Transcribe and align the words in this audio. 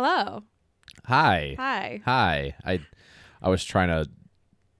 Hello. 0.00 0.44
Hi. 1.06 1.56
Hi. 1.58 2.00
Hi. 2.04 2.54
I 2.64 2.80
I 3.42 3.48
was 3.48 3.64
trying 3.64 3.88
to 3.88 4.08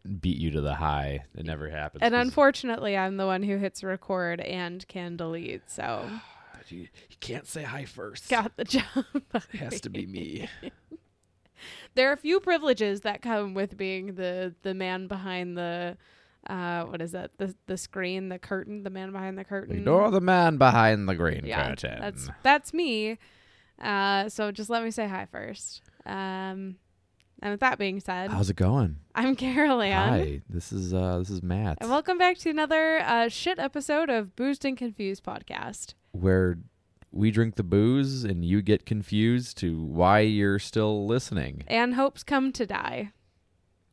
beat 0.08 0.38
you 0.38 0.52
to 0.52 0.60
the 0.60 0.76
high. 0.76 1.24
It 1.36 1.44
never 1.44 1.68
happens. 1.68 2.02
And 2.04 2.14
unfortunately, 2.14 2.96
I'm 2.96 3.16
the 3.16 3.26
one 3.26 3.42
who 3.42 3.56
hits 3.56 3.82
record 3.82 4.40
and 4.40 4.86
can 4.86 5.16
delete, 5.16 5.68
so 5.68 6.08
you, 6.68 6.82
you 6.82 7.16
can't 7.18 7.48
say 7.48 7.64
hi 7.64 7.84
first. 7.84 8.28
got 8.28 8.56
the 8.56 8.62
job. 8.62 8.84
It 9.52 9.58
has 9.58 9.80
to 9.80 9.90
be 9.90 10.06
me. 10.06 10.48
there 11.96 12.10
are 12.10 12.12
a 12.12 12.16
few 12.16 12.38
privileges 12.38 13.00
that 13.00 13.20
come 13.20 13.54
with 13.54 13.76
being 13.76 14.14
the 14.14 14.54
the 14.62 14.72
man 14.72 15.08
behind 15.08 15.58
the 15.58 15.96
uh 16.48 16.84
what 16.84 17.02
is 17.02 17.10
that 17.10 17.32
the 17.38 17.56
the 17.66 17.76
screen 17.76 18.28
the 18.28 18.38
curtain 18.38 18.84
the 18.84 18.90
man 18.90 19.10
behind 19.10 19.36
the 19.36 19.42
curtain 19.42 19.78
Ignore 19.78 20.12
the 20.12 20.20
man 20.20 20.58
behind 20.58 21.08
the 21.08 21.16
green 21.16 21.44
yeah 21.44 21.70
curtain. 21.70 21.98
that's 22.00 22.30
that's 22.44 22.72
me 22.72 23.18
uh 23.82 24.28
so 24.28 24.50
just 24.50 24.70
let 24.70 24.82
me 24.82 24.90
say 24.90 25.06
hi 25.06 25.26
first 25.30 25.82
um 26.06 26.76
and 27.40 27.52
with 27.52 27.60
that 27.60 27.78
being 27.78 28.00
said 28.00 28.30
How's 28.30 28.50
it 28.50 28.56
going? 28.56 28.96
i'm 29.14 29.36
carol 29.36 29.80
Ann, 29.80 30.08
Hi. 30.08 30.40
This 30.48 30.72
is 30.72 30.92
uh 30.92 31.18
this 31.18 31.30
is 31.30 31.42
Matt. 31.42 31.78
and 31.80 31.90
welcome 31.90 32.18
back 32.18 32.38
to 32.38 32.50
another 32.50 32.98
uh 33.00 33.28
shit 33.28 33.58
episode 33.58 34.10
of 34.10 34.34
boozed 34.34 34.64
and 34.64 34.76
confused 34.76 35.22
podcast 35.22 35.94
where 36.12 36.58
we 37.12 37.30
drink 37.30 37.54
the 37.56 37.62
booze 37.62 38.24
and 38.24 38.44
you 38.44 38.60
get 38.62 38.84
confused 38.84 39.56
to 39.58 39.82
why 39.82 40.20
you're 40.20 40.58
still 40.58 41.06
listening. 41.06 41.62
and 41.68 41.94
hopes 41.94 42.22
come 42.24 42.50
to 42.52 42.66
die 42.66 43.12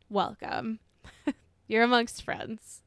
welcome 0.10 0.80
you're 1.68 1.84
amongst 1.84 2.24
friends 2.24 2.82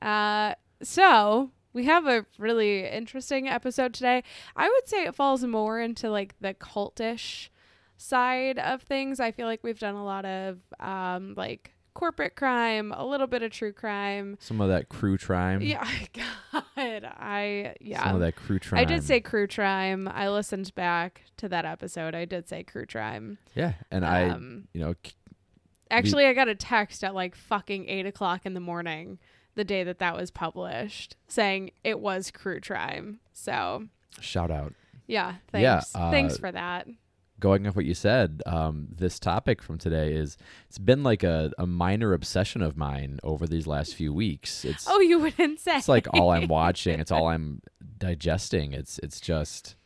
uh 0.00 0.54
so 0.82 1.50
we 1.72 1.84
have 1.84 2.06
a 2.06 2.26
really 2.38 2.86
interesting 2.86 3.48
episode 3.48 3.94
today 3.94 4.22
i 4.56 4.68
would 4.68 4.88
say 4.88 5.04
it 5.04 5.14
falls 5.14 5.42
more 5.44 5.80
into 5.80 6.10
like 6.10 6.34
the 6.40 6.54
cultish 6.54 7.48
side 7.96 8.58
of 8.58 8.82
things 8.82 9.20
i 9.20 9.30
feel 9.30 9.46
like 9.46 9.62
we've 9.62 9.78
done 9.78 9.94
a 9.94 10.04
lot 10.04 10.24
of 10.24 10.58
um 10.80 11.34
like 11.36 11.72
corporate 11.94 12.34
crime 12.36 12.90
a 12.96 13.04
little 13.04 13.26
bit 13.26 13.42
of 13.42 13.50
true 13.50 13.72
crime 13.72 14.36
Some 14.40 14.60
of 14.62 14.68
that 14.70 14.88
crew 14.88 15.18
crime. 15.18 15.60
yeah 15.60 15.86
god 16.14 17.04
i 17.18 17.74
yeah 17.80 18.02
Some 18.04 18.14
of 18.14 18.20
that 18.22 18.34
crew 18.34 18.58
crime. 18.58 18.80
I 18.80 18.84
did 18.84 19.04
say 19.04 19.20
crew 19.20 19.46
crime. 19.46 20.08
I 20.08 20.30
listened 20.30 20.74
back 20.74 21.22
to 21.36 21.48
that 21.50 21.66
episode. 21.66 22.14
I 22.14 22.24
did 22.24 22.48
say 22.48 22.62
crew 22.62 22.86
crime. 22.86 23.36
Yeah, 23.54 23.74
and 23.90 24.06
I, 24.06 24.30
Um, 24.30 24.68
you 24.72 24.80
know, 24.80 24.94
Actually, 25.90 26.24
I 26.24 26.32
got 26.32 26.48
a 26.48 26.54
text 26.54 27.04
at 27.04 27.14
like 27.14 27.34
fucking 27.34 27.86
eight 27.90 28.06
o'clock 28.06 28.46
in 28.46 28.54
the 28.54 28.60
morning 28.60 29.18
the 29.54 29.64
day 29.64 29.84
that 29.84 29.98
that 29.98 30.16
was 30.16 30.30
published 30.30 31.16
saying 31.28 31.70
it 31.84 32.00
was 32.00 32.30
crew 32.30 32.60
crime. 32.60 33.20
So 33.32 33.86
shout 34.20 34.50
out. 34.50 34.74
yeah, 35.06 35.34
Yeah, 35.52 35.80
thanks. 35.80 35.90
thanks 35.92 36.34
uh, 36.34 36.38
for 36.38 36.52
that. 36.52 36.86
going 37.40 37.66
off 37.66 37.74
what 37.76 37.84
you 37.84 37.94
said, 37.94 38.40
um, 38.46 38.88
this 38.90 39.18
topic 39.18 39.60
from 39.62 39.76
today 39.78 40.14
is 40.14 40.36
it's 40.68 40.78
been 40.78 41.02
like 41.02 41.22
a, 41.24 41.50
a 41.58 41.66
minor 41.66 42.12
obsession 42.12 42.62
of 42.62 42.76
mine 42.76 43.18
over 43.22 43.46
these 43.46 43.66
last 43.66 43.94
few 43.94 44.12
weeks. 44.14 44.64
It's 44.64 44.86
Oh, 44.88 45.00
you 45.00 45.18
wouldn't 45.18 45.58
say. 45.60 45.76
it's 45.78 45.88
like 45.88 46.06
all 46.14 46.30
I'm 46.30 46.46
watching, 46.48 47.00
it's 47.00 47.10
all 47.10 47.26
I'm 47.34 47.60
digesting. 47.98 48.72
It's 48.72 48.98
it's 49.02 49.20
just 49.20 49.76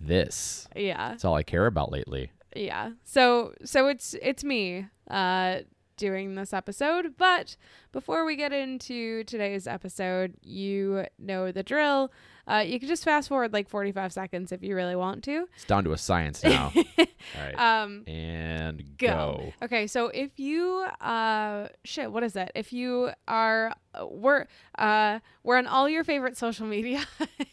this. 0.00 0.66
yeah, 0.74 1.12
It's 1.12 1.24
all 1.24 1.34
I 1.34 1.42
care 1.42 1.66
about 1.66 1.92
lately. 1.92 2.30
yeah. 2.56 2.92
So 3.04 3.54
so 3.64 3.86
it's 3.88 4.14
it's 4.22 4.42
me 4.44 4.86
uh 5.10 5.58
doing 5.96 6.34
this 6.34 6.52
episode, 6.52 7.14
but 7.16 7.56
before 7.92 8.24
we 8.24 8.36
get 8.36 8.52
into 8.52 9.24
today's 9.24 9.66
episode, 9.66 10.34
you 10.42 11.06
know 11.18 11.52
the 11.52 11.62
drill. 11.62 12.10
Uh, 12.46 12.58
you 12.58 12.78
can 12.78 12.88
just 12.88 13.04
fast 13.04 13.28
forward 13.28 13.52
like 13.52 13.68
45 13.68 14.12
seconds 14.12 14.52
if 14.52 14.62
you 14.62 14.74
really 14.74 14.96
want 14.96 15.24
to. 15.24 15.48
It's 15.54 15.64
down 15.64 15.84
to 15.84 15.92
a 15.92 15.98
science 15.98 16.44
now. 16.44 16.72
all 16.98 17.06
right. 17.38 17.58
Um, 17.58 18.04
and 18.06 18.84
go. 18.98 19.06
go. 19.06 19.52
Okay, 19.62 19.86
so 19.86 20.08
if 20.08 20.38
you 20.38 20.86
uh 21.00 21.68
shit, 21.84 22.12
what 22.12 22.22
is 22.22 22.36
it? 22.36 22.52
If 22.54 22.72
you 22.72 23.10
are 23.26 23.74
we're 24.02 24.46
uh 24.78 25.20
we're 25.42 25.56
on 25.56 25.66
all 25.66 25.88
your 25.88 26.04
favorite 26.04 26.36
social 26.36 26.66
media. 26.66 27.04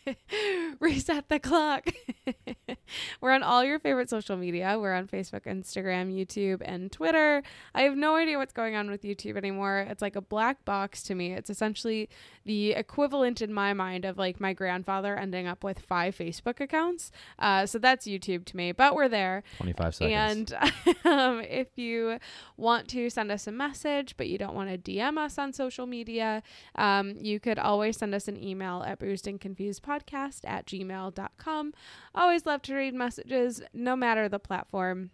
Reset 0.79 1.29
the 1.29 1.39
clock. 1.39 1.87
we're 3.21 3.31
on 3.31 3.43
all 3.43 3.63
your 3.63 3.79
favorite 3.79 4.09
social 4.09 4.35
media. 4.35 4.77
We're 4.79 4.93
on 4.93 5.07
Facebook, 5.07 5.43
Instagram, 5.45 6.13
YouTube, 6.13 6.61
and 6.65 6.91
Twitter. 6.91 7.43
I 7.75 7.83
have 7.83 7.95
no 7.95 8.15
idea 8.15 8.30
what's 8.35 8.53
going 8.53 8.75
on 8.75 8.89
with 8.89 9.03
YouTube 9.03 9.37
anymore. 9.37 9.85
It's 9.89 10.01
like 10.01 10.15
a 10.15 10.21
black 10.21 10.63
box 10.65 11.03
to 11.03 11.15
me. 11.15 11.33
It's 11.33 11.49
essentially 11.49 12.09
the 12.45 12.71
equivalent 12.71 13.41
in 13.41 13.53
my 13.53 13.73
mind 13.73 14.05
of 14.05 14.17
like 14.17 14.39
my 14.39 14.53
grandfather 14.53 15.15
ending 15.15 15.47
up 15.47 15.63
with 15.63 15.79
five 15.79 16.17
Facebook 16.17 16.59
accounts. 16.59 17.11
Uh, 17.39 17.65
so 17.65 17.79
that's 17.79 18.07
YouTube 18.07 18.45
to 18.45 18.57
me, 18.57 18.71
but 18.71 18.95
we're 18.95 19.09
there. 19.09 19.43
25 19.57 19.95
seconds. 19.95 20.53
And 20.53 20.95
um, 21.05 21.41
if 21.41 21.77
you 21.77 22.17
want 22.57 22.87
to 22.89 23.09
send 23.09 23.31
us 23.31 23.47
a 23.47 23.51
message, 23.51 24.15
but 24.17 24.27
you 24.27 24.37
don't 24.37 24.55
want 24.55 24.69
to 24.69 24.77
DM 24.77 25.17
us 25.17 25.37
on 25.37 25.53
social 25.53 25.85
media, 25.85 26.43
um, 26.75 27.15
you 27.19 27.39
could 27.39 27.59
always 27.59 27.97
send 27.97 28.13
us 28.15 28.27
an 28.27 28.41
email 28.41 28.83
at 28.85 28.99
boozedandconfusedpodcast 28.99 30.41
at 30.43 30.65
gmail.com. 30.65 31.73
Always 32.15 32.45
love 32.45 32.61
to 32.63 32.75
read 32.75 32.93
messages, 32.93 33.61
no 33.73 33.95
matter 33.95 34.27
the 34.27 34.39
platform. 34.39 35.11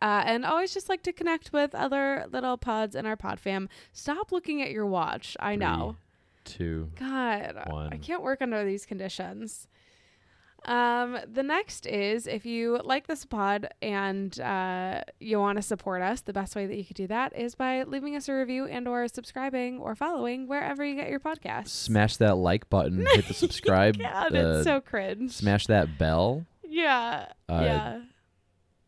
Uh, 0.00 0.22
and 0.26 0.44
always 0.44 0.72
just 0.72 0.88
like 0.88 1.02
to 1.02 1.12
connect 1.12 1.52
with 1.52 1.74
other 1.74 2.26
little 2.30 2.56
pods 2.56 2.94
in 2.94 3.04
our 3.06 3.16
pod 3.16 3.38
fam. 3.40 3.68
Stop 3.92 4.32
looking 4.32 4.62
at 4.62 4.70
your 4.70 4.86
watch. 4.86 5.36
I 5.40 5.56
know. 5.56 5.96
Two. 6.44 6.90
God, 6.98 7.62
one. 7.68 7.92
I 7.92 7.98
can't 7.98 8.22
work 8.22 8.40
under 8.42 8.64
these 8.64 8.86
conditions. 8.86 9.68
Um, 10.64 11.18
the 11.32 11.42
next 11.42 11.86
is 11.86 12.28
if 12.28 12.46
you 12.46 12.80
like 12.84 13.08
this 13.08 13.24
pod 13.24 13.68
and 13.82 14.38
uh, 14.40 15.02
you 15.18 15.40
want 15.40 15.56
to 15.56 15.62
support 15.62 16.02
us, 16.02 16.20
the 16.20 16.32
best 16.32 16.54
way 16.54 16.66
that 16.66 16.76
you 16.76 16.84
could 16.84 16.94
do 16.96 17.08
that 17.08 17.36
is 17.36 17.56
by 17.56 17.82
leaving 17.82 18.14
us 18.14 18.28
a 18.28 18.32
review 18.32 18.66
and 18.66 18.86
or 18.86 19.08
subscribing 19.08 19.80
or 19.80 19.96
following 19.96 20.46
wherever 20.46 20.84
you 20.84 20.94
get 20.94 21.10
your 21.10 21.18
podcasts. 21.18 21.70
Smash 21.70 22.16
that 22.18 22.36
like 22.36 22.70
button. 22.70 23.04
Hit 23.12 23.26
the 23.26 23.34
subscribe. 23.34 23.98
God, 23.98 24.36
uh, 24.36 24.38
it's 24.58 24.64
so 24.64 24.80
cringe. 24.80 25.32
smash 25.32 25.66
that 25.66 25.98
bell. 25.98 26.46
yeah, 26.62 27.26
Uh, 27.48 27.60
yeah, 27.64 28.00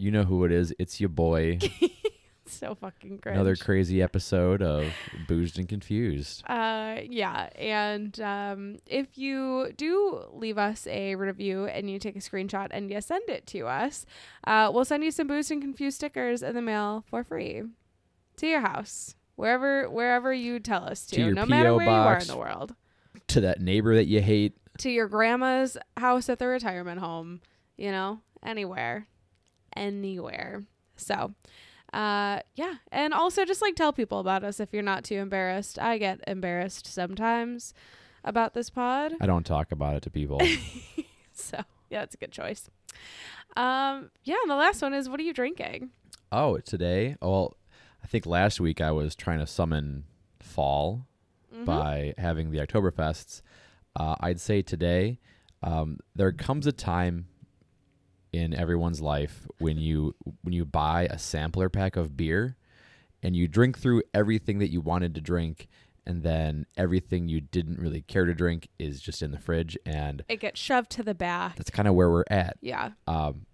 You 0.04 0.10
know 0.10 0.24
who 0.24 0.44
it 0.44 0.52
is. 0.52 0.74
It's 0.78 1.00
your 1.00 1.08
boy. 1.08 1.58
so 2.46 2.74
fucking 2.74 3.20
cringe. 3.20 3.36
Another 3.36 3.56
crazy 3.56 4.02
episode 4.02 4.60
of 4.60 4.84
Boozed 5.26 5.58
and 5.58 5.66
Confused. 5.66 6.42
Uh, 6.46 6.96
yeah, 7.08 7.48
and 7.56 8.20
um, 8.20 8.76
if 8.84 9.16
you 9.16 9.72
do 9.78 10.22
leave 10.30 10.58
us 10.58 10.86
a 10.88 11.14
review 11.14 11.64
and 11.64 11.88
you 11.88 11.98
take 11.98 12.16
a 12.16 12.18
screenshot 12.18 12.68
and 12.70 12.90
you 12.90 13.00
send 13.00 13.30
it 13.30 13.46
to 13.46 13.60
us, 13.60 14.04
uh, 14.46 14.70
we'll 14.74 14.84
send 14.84 15.02
you 15.04 15.10
some 15.10 15.26
Boozed 15.26 15.50
and 15.50 15.62
Confused 15.62 15.96
stickers 15.96 16.42
in 16.42 16.54
the 16.54 16.60
mail 16.60 17.02
for 17.08 17.24
free 17.24 17.62
to 18.36 18.46
your 18.46 18.60
house, 18.60 19.14
wherever 19.36 19.88
wherever 19.88 20.34
you 20.34 20.60
tell 20.60 20.84
us 20.84 21.06
to, 21.06 21.14
To 21.16 21.20
your 21.22 21.32
no 21.32 21.46
matter 21.46 21.70
P.O. 21.70 21.76
where 21.76 21.86
you 21.86 21.92
are 21.92 22.14
box. 22.16 22.28
in 22.28 22.30
the 22.30 22.38
world, 22.38 22.74
To 23.28 23.40
that 23.40 23.62
neighbor 23.62 23.94
that 23.94 24.04
you 24.04 24.20
hate. 24.20 24.52
to 24.80 24.90
your 24.90 25.08
grandma's 25.08 25.78
house 25.96 26.28
at 26.28 26.38
the 26.38 26.46
retirement 26.46 27.00
home, 27.00 27.40
you 27.78 27.90
know, 27.90 28.20
anywhere, 28.42 29.06
anywhere. 29.76 30.62
So. 30.96 31.34
Uh 31.92 32.40
yeah, 32.56 32.74
and 32.90 33.14
also 33.14 33.44
just 33.44 33.62
like 33.62 33.76
tell 33.76 33.92
people 33.92 34.18
about 34.18 34.42
us 34.42 34.58
if 34.58 34.70
you're 34.72 34.82
not 34.82 35.04
too 35.04 35.14
embarrassed. 35.16 35.78
I 35.78 35.98
get 35.98 36.20
embarrassed 36.26 36.86
sometimes 36.92 37.72
about 38.24 38.52
this 38.54 38.68
pod. 38.68 39.12
I 39.20 39.26
don't 39.26 39.46
talk 39.46 39.70
about 39.70 39.94
it 39.96 40.02
to 40.02 40.10
people. 40.10 40.40
So 41.36 41.58
yeah, 41.90 42.02
it's 42.02 42.14
a 42.14 42.18
good 42.18 42.30
choice. 42.32 42.68
Um, 43.56 44.10
yeah, 44.22 44.36
and 44.42 44.50
the 44.50 44.54
last 44.56 44.82
one 44.82 44.94
is 44.94 45.08
what 45.08 45.18
are 45.20 45.24
you 45.24 45.32
drinking? 45.34 45.90
oh, 46.32 46.58
today? 46.58 47.16
Oh, 47.22 47.30
well, 47.30 47.56
I 48.02 48.06
think 48.08 48.26
last 48.26 48.60
week 48.60 48.80
I 48.80 48.90
was 48.90 49.14
trying 49.14 49.38
to 49.38 49.46
summon 49.46 50.04
fall 50.40 51.06
Mhm. 51.54 51.64
by 51.64 52.14
having 52.18 52.50
the 52.50 52.58
Oktoberfests. 52.58 53.40
Uh, 53.94 54.16
I'd 54.20 54.40
say 54.40 54.62
today, 54.62 55.20
um, 55.62 55.98
there 56.14 56.32
comes 56.32 56.66
a 56.66 56.72
time 56.72 57.26
in 58.34 58.52
everyone's 58.54 59.00
life 59.00 59.46
when 59.58 59.78
you 59.78 60.14
when 60.42 60.52
you 60.52 60.64
buy 60.64 61.02
a 61.10 61.18
sampler 61.18 61.68
pack 61.68 61.96
of 61.96 62.16
beer 62.16 62.56
and 63.22 63.34
you 63.36 63.46
drink 63.48 63.78
through 63.78 64.02
everything 64.12 64.58
that 64.58 64.70
you 64.70 64.80
wanted 64.80 65.14
to 65.14 65.20
drink 65.20 65.68
and 66.06 66.22
then 66.22 66.66
everything 66.76 67.28
you 67.28 67.40
didn't 67.40 67.78
really 67.78 68.02
care 68.02 68.26
to 68.26 68.34
drink 68.34 68.68
is 68.78 69.00
just 69.00 69.22
in 69.22 69.30
the 69.30 69.38
fridge, 69.38 69.78
and 69.86 70.22
It 70.28 70.38
gets 70.40 70.60
shoved 70.60 70.90
to 70.90 71.02
the 71.02 71.14
back. 71.14 71.56
that's 71.56 71.70
kind 71.70 71.88
of 71.88 71.94
where 71.94 72.10
we're 72.10 72.24
at. 72.30 72.58
Yeah. 72.60 72.90
Um, 73.06 73.46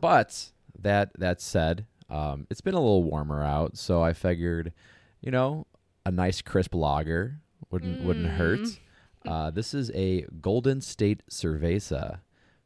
but 0.00 0.52
that 0.78 1.10
that 1.18 1.40
said, 1.42 1.84
um, 2.08 2.46
it's 2.50 2.62
been 2.62 2.72
a 2.74 2.80
little 2.80 3.02
warmer 3.02 3.42
out, 3.42 3.76
so 3.76 4.02
I 4.02 4.14
figured, 4.14 4.72
you 5.20 5.30
know, 5.30 5.66
a 6.06 6.10
nice 6.10 6.40
crisp 6.40 6.74
lager 6.74 7.40
wouldn't 7.70 8.02
wouldn't 8.04 8.26
hurt. 8.30 8.60
Mm. 8.60 8.78
Uh, 9.26 9.50
this 9.50 9.74
is 9.74 9.90
a 9.94 10.22
Golden 10.40 10.80
State 10.80 11.22
Cerveza 11.30 12.20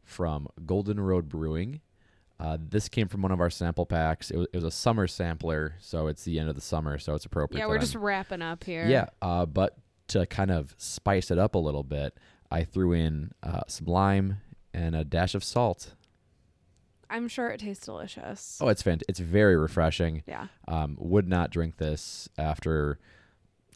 from 0.06 0.49
Golden 0.64 0.99
Road 0.99 1.29
Brewing. 1.29 1.81
Uh, 2.38 2.56
this 2.61 2.88
came 2.88 3.08
from 3.08 3.23
one 3.23 3.32
of 3.32 3.41
our 3.41 3.50
sample 3.50 3.85
packs. 3.87 4.31
It 4.31 4.37
was, 4.37 4.47
it 4.53 4.56
was 4.56 4.64
a 4.64 4.70
summer 4.70 5.06
sampler, 5.06 5.75
so 5.81 6.06
it's 6.06 6.25
the 6.25 6.38
end 6.38 6.49
of 6.49 6.55
the 6.55 6.61
summer, 6.61 6.99
so 6.99 7.14
it's 7.14 7.25
appropriate. 7.26 7.61
Yeah, 7.61 7.67
we're 7.67 7.75
I'm- 7.75 7.81
just 7.81 7.94
wrapping 7.94 8.43
up 8.43 8.64
here. 8.64 8.87
yeah, 8.87 9.06
uh, 9.20 9.44
but 9.47 9.76
to 10.08 10.25
kind 10.26 10.50
of 10.50 10.75
spice 10.79 11.31
it 11.31 11.38
up 11.38 11.55
a 11.55 11.58
little 11.58 11.82
bit, 11.82 12.17
I 12.50 12.64
threw 12.64 12.93
in 12.93 13.32
uh, 13.43 13.62
some 13.69 13.87
lime 13.87 14.38
and 14.73 14.94
a 14.94 15.05
dash 15.05 15.35
of 15.35 15.43
salt. 15.43 15.94
I'm 17.09 17.29
sure 17.29 17.49
it 17.49 17.61
tastes 17.61 17.87
delicious. 17.87 18.59
Oh, 18.61 18.69
it's 18.69 18.82
fant- 18.82 19.02
It's 19.09 19.19
very 19.20 19.56
refreshing. 19.56 20.23
Yeah. 20.26 20.49
Um, 20.69 20.97
would 20.99 21.29
not 21.29 21.50
drink 21.50 21.76
this 21.79 22.29
after 22.37 22.99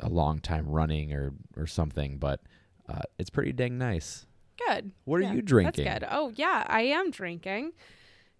a 0.00 0.08
long 0.08 0.40
time 0.40 0.66
running 0.68 1.12
or 1.12 1.32
or 1.56 1.66
something, 1.66 2.18
but 2.18 2.40
uh, 2.88 3.02
it's 3.18 3.30
pretty 3.30 3.52
dang 3.52 3.78
nice. 3.78 4.26
Good. 4.68 4.92
What 5.04 5.20
are 5.20 5.34
you 5.34 5.42
drinking? 5.42 5.84
That's 5.84 6.00
good. 6.00 6.08
Oh, 6.10 6.32
yeah, 6.34 6.64
I 6.66 6.82
am 6.82 7.10
drinking 7.10 7.72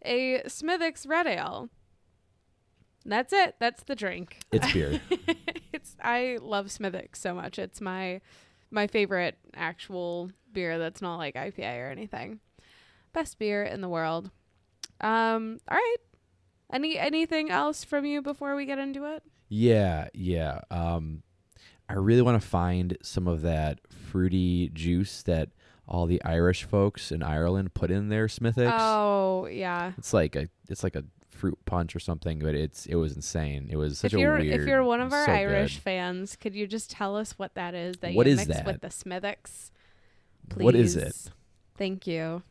a 0.05 0.43
Smithwick's 0.47 1.07
Red 1.07 1.27
Ale. 1.27 1.69
That's 3.05 3.33
it. 3.33 3.57
That's 3.59 3.83
the 3.85 3.95
drink. 3.97 4.39
It's 4.53 4.73
beer. 4.73 5.01
it's 5.73 5.97
I 6.03 6.39
love 6.41 6.71
Smithwick's 6.71 7.21
so 7.21 7.35
much. 7.35 7.59
It's 7.59 7.81
my 7.81 8.21
my 8.71 8.87
favorite 8.87 9.37
actual 9.57 10.31
beer 10.53 10.79
that's 10.79 11.01
not 11.03 11.17
like 11.17 11.35
IPA 11.35 11.81
or 11.81 11.91
anything. 11.91 12.41
Best 13.13 13.39
beer 13.39 13.63
in 13.63 13.81
the 13.81 13.89
world. 13.89 14.31
Um 15.01 15.59
all 15.69 15.77
right. 15.79 15.97
Any 16.73 16.99
anything 16.99 17.51
else 17.51 17.85
from 17.85 18.05
you 18.05 18.21
before 18.23 18.55
we 18.55 18.67
get 18.67 18.79
into 18.79 19.05
it? 19.07 19.23
yeah, 19.49 20.09
yeah. 20.15 20.61
Um, 20.71 21.23
I 21.89 21.95
really 21.95 22.23
want 22.23 22.41
to 22.41 22.47
find 22.47 22.97
some 23.03 23.27
of 23.27 23.43
that 23.43 23.81
fruity 24.11 24.71
juice 24.73 25.23
that 25.23 25.51
all 25.87 26.07
the 26.07 26.23
Irish 26.25 26.65
folks 26.65 27.11
in 27.11 27.23
Ireland 27.23 27.75
put 27.75 27.91
in 27.91 28.09
their 28.09 28.29
Smithwick's. 28.29 28.73
Oh, 28.79 29.47
yeah. 29.47 29.93
It's 29.99 30.13
like 30.13 30.37
a 30.37 30.49
it's 30.69 30.83
like 30.85 30.95
a 30.97 31.05
fruit 31.31 31.59
punch 31.65 31.97
or 31.97 32.01
something, 32.01 32.39
but 32.39 32.55
it's 32.55 32.87
it 32.87 32.97
was 32.97 33.15
insane. 33.17 33.69
It 33.71 33.77
was 33.77 33.99
such 33.99 34.13
if 34.13 34.19
a 34.19 34.21
you're 34.21 34.39
weird. 34.39 34.61
if 34.61 34.67
you're 34.67 34.85
one 34.85 35.01
of 35.01 35.13
our 35.13 35.27
so 35.27 35.33
Irish 35.33 35.77
good. 35.77 35.83
fans, 35.83 36.37
could 36.37 36.55
you 36.55 36.67
just 36.67 36.91
tell 36.91 37.17
us 37.17 37.39
what 37.39 37.55
that 37.55 37.75
is 37.75 37.97
that 37.99 38.15
What 38.15 38.27
you 38.27 38.37
mix 38.37 38.49
with 38.65 38.81
the 38.81 38.91
Smithwick's? 38.91 39.73
Please. 40.49 40.65
What 40.65 40.75
is 40.75 40.97
it? 40.97 41.17
Thank 41.77 42.07
you. 42.07 42.43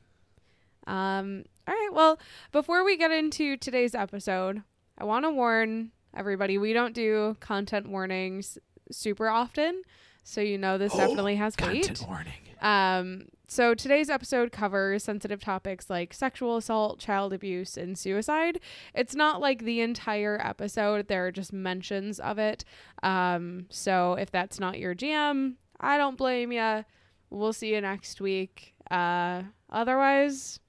Um 0.87 1.43
all 1.67 1.75
right, 1.75 1.91
well, 1.93 2.19
before 2.51 2.83
we 2.83 2.97
get 2.97 3.11
into 3.11 3.55
today's 3.55 3.93
episode, 3.93 4.63
I 4.97 5.03
want 5.03 5.23
to 5.25 5.29
warn 5.29 5.91
everybody 6.15 6.57
we 6.57 6.73
don't 6.73 6.95
do 6.95 7.37
content 7.39 7.87
warnings 7.89 8.57
super 8.91 9.29
often, 9.29 9.83
so 10.29 10.41
you 10.41 10.57
know 10.57 10.77
this 10.77 10.93
definitely 10.97 11.35
has 11.37 11.55
weight. 11.57 11.85
Content 11.85 12.05
warning. 12.07 12.33
Um, 12.61 13.25
so 13.47 13.73
today's 13.73 14.11
episode 14.11 14.51
covers 14.51 15.03
sensitive 15.03 15.39
topics 15.39 15.89
like 15.89 16.13
sexual 16.13 16.57
assault, 16.57 16.99
child 16.99 17.33
abuse, 17.33 17.77
and 17.77 17.97
suicide. 17.97 18.59
It's 18.93 19.15
not 19.15 19.41
like 19.41 19.63
the 19.63 19.81
entire 19.81 20.39
episode, 20.43 21.07
there 21.07 21.25
are 21.25 21.31
just 21.31 21.51
mentions 21.51 22.19
of 22.19 22.37
it. 22.37 22.63
Um, 23.01 23.65
so 23.69 24.13
if 24.13 24.29
that's 24.29 24.59
not 24.59 24.77
your 24.77 24.93
jam, 24.93 25.57
I 25.79 25.97
don't 25.97 26.17
blame 26.17 26.51
you. 26.51 26.85
We'll 27.31 27.53
see 27.53 27.73
you 27.73 27.81
next 27.81 28.21
week. 28.21 28.75
Uh, 28.91 29.43
otherwise, 29.71 30.59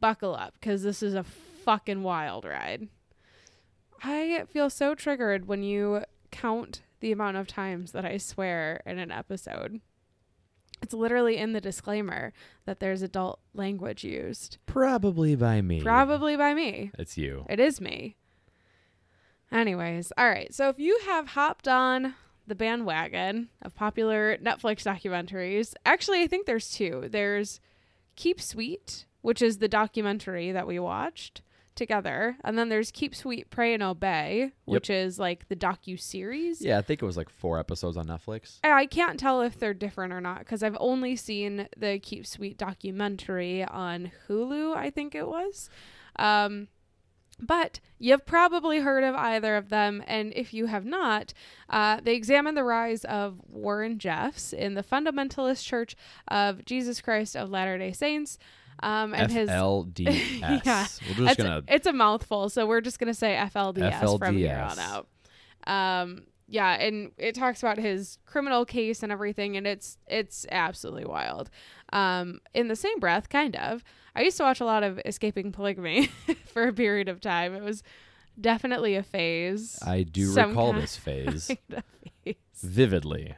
buckle 0.00 0.34
up 0.34 0.54
because 0.54 0.82
this 0.82 1.02
is 1.02 1.14
a 1.14 1.22
fucking 1.22 2.02
wild 2.02 2.46
ride. 2.46 2.88
I 4.02 4.44
feel 4.50 4.70
so 4.70 4.94
triggered 4.94 5.48
when 5.48 5.62
you 5.62 6.02
count 6.30 6.82
the 7.00 7.12
amount 7.12 7.36
of 7.36 7.46
times 7.46 7.92
that 7.92 8.04
I 8.04 8.16
swear 8.16 8.82
in 8.86 8.98
an 8.98 9.10
episode. 9.10 9.80
It's 10.82 10.94
literally 10.94 11.36
in 11.36 11.52
the 11.52 11.60
disclaimer 11.60 12.32
that 12.64 12.80
there's 12.80 13.02
adult 13.02 13.40
language 13.54 14.04
used. 14.04 14.58
Probably 14.66 15.34
by 15.34 15.62
me. 15.62 15.80
Probably 15.80 16.36
by 16.36 16.54
me. 16.54 16.90
It's 16.98 17.16
you. 17.16 17.46
It 17.48 17.60
is 17.60 17.80
me. 17.80 18.16
Anyways, 19.50 20.12
all 20.18 20.28
right. 20.28 20.52
So 20.52 20.68
if 20.68 20.78
you 20.78 20.98
have 21.06 21.28
hopped 21.28 21.66
on 21.68 22.14
the 22.46 22.54
bandwagon 22.54 23.48
of 23.62 23.74
popular 23.74 24.36
Netflix 24.38 24.82
documentaries, 24.82 25.74
actually, 25.84 26.22
I 26.22 26.26
think 26.26 26.46
there's 26.46 26.70
two. 26.70 27.08
There's 27.10 27.60
Keep 28.16 28.40
Sweet, 28.40 29.06
which 29.22 29.40
is 29.40 29.58
the 29.58 29.68
documentary 29.68 30.52
that 30.52 30.66
we 30.66 30.78
watched 30.78 31.42
together, 31.76 32.36
and 32.42 32.58
then 32.58 32.68
there's 32.68 32.90
Keep 32.90 33.14
Sweet, 33.14 33.50
Pray 33.50 33.74
and 33.74 33.82
Obey, 33.82 34.52
which 34.64 34.90
is 34.90 35.18
like 35.18 35.48
the 35.48 35.56
docu 35.56 36.00
series. 36.00 36.60
Yeah, 36.60 36.78
I 36.78 36.82
think 36.82 37.02
it 37.02 37.06
was 37.06 37.16
like 37.16 37.30
four 37.30 37.58
episodes 37.58 37.96
on 37.96 38.06
Netflix. 38.06 38.58
I 38.64 38.86
can't 38.86 39.20
tell 39.20 39.42
if 39.42 39.58
they're 39.58 39.74
different 39.74 40.12
or 40.12 40.20
not 40.20 40.40
because 40.40 40.62
I've 40.62 40.76
only 40.80 41.16
seen 41.16 41.68
the 41.76 41.98
Keep 41.98 42.26
Sweet 42.26 42.58
documentary 42.58 43.64
on 43.64 44.10
Hulu, 44.28 44.74
I 44.74 44.90
think 44.90 45.14
it 45.14 45.28
was. 45.28 45.70
Um, 46.16 46.68
but 47.38 47.80
you've 47.98 48.24
probably 48.24 48.80
heard 48.80 49.04
of 49.04 49.14
either 49.14 49.56
of 49.56 49.68
them, 49.68 50.02
and 50.06 50.32
if 50.34 50.54
you 50.54 50.66
have 50.66 50.84
not, 50.84 51.34
uh, 51.68 52.00
they 52.02 52.14
examine 52.14 52.54
the 52.54 52.64
rise 52.64 53.04
of 53.04 53.40
Warren 53.46 53.98
Jeffs 53.98 54.52
in 54.52 54.74
the 54.74 54.82
Fundamentalist 54.82 55.64
Church 55.64 55.96
of 56.28 56.64
Jesus 56.64 57.00
Christ 57.00 57.36
of 57.36 57.50
Latter 57.50 57.76
Day 57.76 57.92
Saints, 57.92 58.38
um, 58.80 59.14
and 59.14 59.30
his 59.30 59.48
FLDS. 59.48 60.40
Yeah. 60.40 60.86
We're 61.08 61.14
just 61.14 61.18
it's, 61.18 61.36
gonna. 61.36 61.62
it's 61.68 61.86
a 61.86 61.92
mouthful, 61.92 62.48
so 62.48 62.66
we're 62.66 62.80
just 62.80 62.98
gonna 62.98 63.14
say 63.14 63.36
FLDS, 63.54 64.18
from 64.18 64.36
here 64.36 64.66
on 64.68 64.78
out. 64.78 65.08
Um, 65.66 66.24
yeah, 66.48 66.74
and 66.74 67.10
it 67.18 67.34
talks 67.34 67.62
about 67.62 67.78
his 67.78 68.18
criminal 68.24 68.64
case 68.64 69.02
and 69.02 69.10
everything, 69.10 69.56
and 69.56 69.66
it's 69.66 69.98
it's 70.06 70.46
absolutely 70.50 71.04
wild. 71.04 71.50
Um, 71.92 72.40
in 72.54 72.68
the 72.68 72.76
same 72.76 72.98
breath, 73.00 73.28
kind 73.28 73.56
of. 73.56 73.82
I 74.14 74.22
used 74.22 74.36
to 74.38 74.44
watch 74.44 74.60
a 74.60 74.64
lot 74.64 74.82
of 74.82 75.00
Escaping 75.04 75.52
Polygamy 75.52 76.06
for 76.46 76.68
a 76.68 76.72
period 76.72 77.08
of 77.08 77.20
time. 77.20 77.54
It 77.54 77.62
was 77.62 77.82
definitely 78.40 78.94
a 78.94 79.02
phase. 79.02 79.78
I 79.84 80.04
do 80.04 80.26
some 80.26 80.50
recall 80.50 80.72
this 80.72 80.96
phase 80.96 81.50
phase. 82.24 82.34
vividly. 82.54 83.34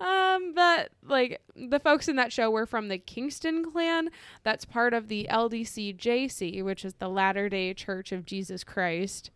Um, 0.00 0.54
but 0.54 0.90
like 1.02 1.40
the 1.54 1.80
folks 1.80 2.08
in 2.08 2.16
that 2.16 2.32
show 2.32 2.50
were 2.50 2.66
from 2.66 2.88
the 2.88 2.98
Kingston 2.98 3.70
clan. 3.70 4.10
That's 4.42 4.64
part 4.64 4.94
of 4.94 5.08
the 5.08 5.26
LDCJC, 5.30 6.62
which 6.64 6.84
is 6.84 6.94
the 6.94 7.08
Latter 7.08 7.48
Day 7.48 7.74
Church 7.74 8.12
of 8.12 8.26
Jesus 8.26 8.64
Christ. 8.64 9.30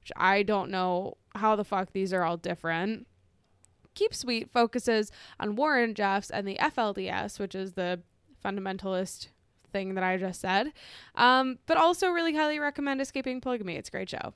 Which 0.00 0.12
I 0.16 0.42
don't 0.42 0.70
know 0.70 1.16
how 1.34 1.56
the 1.56 1.64
fuck 1.64 1.92
these 1.92 2.12
are 2.12 2.24
all 2.24 2.36
different. 2.36 3.06
Keep 3.94 4.14
Sweet 4.14 4.50
focuses 4.50 5.12
on 5.38 5.54
Warren 5.54 5.94
Jeffs 5.94 6.30
and 6.30 6.48
the 6.48 6.56
FLDS, 6.56 7.38
which 7.38 7.54
is 7.54 7.74
the 7.74 8.00
fundamentalist 8.44 9.28
thing 9.72 9.94
that 9.94 10.04
I 10.04 10.16
just 10.16 10.40
said. 10.40 10.72
Um, 11.14 11.58
but 11.66 11.76
also 11.76 12.08
really 12.08 12.34
highly 12.34 12.58
recommend 12.58 13.00
Escaping 13.00 13.40
Polygamy. 13.40 13.76
It's 13.76 13.88
a 13.88 13.92
great 13.92 14.10
show. 14.10 14.34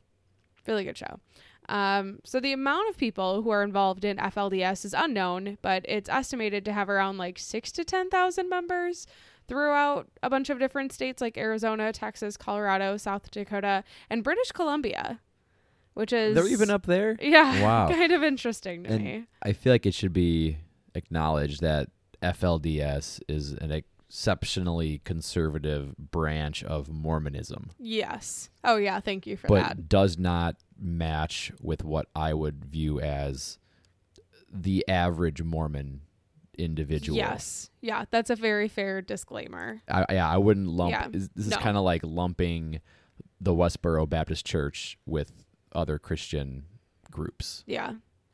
Really 0.66 0.84
good 0.84 0.98
show. 0.98 1.20
Um, 1.68 2.20
so 2.24 2.38
the 2.40 2.52
amount 2.52 2.88
of 2.90 2.96
people 2.96 3.42
who 3.42 3.50
are 3.50 3.62
involved 3.62 4.04
in 4.04 4.16
FLDS 4.18 4.84
is 4.84 4.94
unknown, 4.96 5.58
but 5.62 5.84
it's 5.88 6.08
estimated 6.08 6.64
to 6.66 6.72
have 6.72 6.88
around 6.88 7.18
like 7.18 7.38
six 7.38 7.72
to 7.72 7.84
ten 7.84 8.08
thousand 8.10 8.48
members 8.48 9.06
throughout 9.48 10.08
a 10.22 10.30
bunch 10.30 10.50
of 10.50 10.58
different 10.58 10.92
states 10.92 11.20
like 11.20 11.36
Arizona, 11.38 11.92
Texas, 11.92 12.36
Colorado, 12.36 12.96
South 12.96 13.30
Dakota, 13.30 13.84
and 14.10 14.22
British 14.24 14.50
Columbia, 14.52 15.20
which 15.94 16.12
is 16.12 16.34
They're 16.34 16.48
even 16.48 16.70
up 16.70 16.86
there. 16.86 17.16
Yeah, 17.20 17.62
Wow. 17.64 17.88
kind 17.88 18.12
of 18.12 18.22
interesting 18.22 18.84
to 18.84 18.90
And 18.90 19.04
me. 19.04 19.24
I 19.42 19.52
feel 19.52 19.72
like 19.72 19.86
it 19.86 19.94
should 19.94 20.12
be 20.12 20.58
acknowledged 20.94 21.60
that 21.62 21.90
FLDS 22.22 23.20
is 23.28 23.52
an 23.52 23.70
exceptionally 23.70 25.00
conservative 25.04 25.96
branch 25.96 26.64
of 26.64 26.88
Mormonism, 26.88 27.70
Yes. 27.78 28.50
Oh 28.64 28.76
yeah, 28.76 29.00
thank 29.00 29.26
you 29.26 29.36
for 29.36 29.48
but 29.48 29.62
that. 29.62 29.88
does 29.88 30.18
not 30.18 30.56
match 30.78 31.52
with 31.60 31.84
what 31.84 32.06
I 32.14 32.34
would 32.34 32.64
view 32.64 33.00
as 33.00 33.58
the 34.52 34.86
average 34.88 35.42
Mormon 35.42 36.02
individual. 36.58 37.16
Yes. 37.16 37.70
Yeah, 37.80 38.04
that's 38.10 38.30
a 38.30 38.36
very 38.36 38.68
fair 38.68 39.02
disclaimer. 39.02 39.82
I, 39.88 40.06
yeah, 40.10 40.28
I 40.28 40.38
wouldn't 40.38 40.68
lump. 40.68 40.92
Yeah, 40.92 41.08
This 41.10 41.28
is 41.36 41.50
no. 41.50 41.56
kind 41.58 41.76
of 41.76 41.84
like 41.84 42.02
lumping 42.04 42.80
the 43.40 43.52
Westboro 43.52 44.08
Baptist 44.08 44.46
Church 44.46 44.98
with 45.06 45.32
other 45.72 45.98
Christian 45.98 46.64
groups. 47.10 47.64
Yeah. 47.66 47.92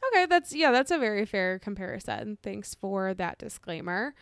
Okay, 0.08 0.26
that's 0.26 0.54
yeah, 0.54 0.72
that's 0.72 0.90
a 0.90 0.98
very 0.98 1.24
fair 1.24 1.58
comparison. 1.58 2.38
Thanks 2.42 2.74
for 2.74 3.14
that 3.14 3.38
disclaimer. 3.38 4.14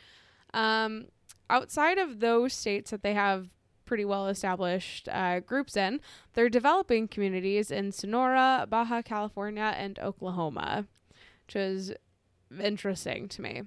Um, 0.55 1.07
outside 1.49 1.99
of 1.99 2.21
those 2.21 2.53
states 2.53 2.91
that 2.91 3.03
they 3.03 3.15
have 3.15 3.49
pretty 3.91 4.05
well 4.05 4.29
established 4.29 5.09
uh, 5.09 5.41
groups 5.41 5.77
in, 5.77 5.99
they're 6.35 6.49
developing 6.49 7.09
communities 7.09 7.73
in 7.73 7.91
Sonora, 7.91 8.65
Baja 8.71 9.03
California, 9.03 9.75
and 9.77 9.99
Oklahoma, 9.99 10.87
which 11.45 11.57
is 11.57 11.93
interesting 12.63 13.27
to 13.27 13.43
me. 13.43 13.63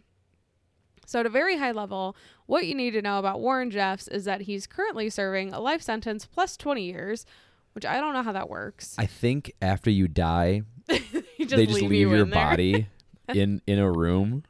So, 1.06 1.20
at 1.20 1.26
a 1.26 1.30
very 1.30 1.58
high 1.58 1.74
level, 1.74 2.16
what 2.46 2.66
you 2.66 2.74
need 2.74 2.92
to 2.92 3.02
know 3.02 3.20
about 3.20 3.42
Warren 3.42 3.70
Jeffs 3.70 4.08
is 4.08 4.24
that 4.24 4.44
he's 4.44 4.66
currently 4.66 5.10
serving 5.10 5.52
a 5.52 5.60
life 5.60 5.82
sentence 5.82 6.26
plus 6.26 6.56
20 6.56 6.86
years, 6.86 7.26
which 7.74 7.86
I 7.86 8.00
don't 8.00 8.14
know 8.14 8.24
how 8.24 8.32
that 8.32 8.50
works. 8.50 8.96
I 8.98 9.08
think 9.08 9.52
after 9.62 9.90
you 9.90 10.08
die, 10.08 10.62
You 11.38 11.46
they 11.48 11.66
just 11.66 11.82
leave, 11.82 11.92
you 11.92 12.16
your 12.16 12.26
body 12.26 12.88
in 13.28 13.62
in 13.68 13.78
a 13.78 13.92
room 13.92 14.44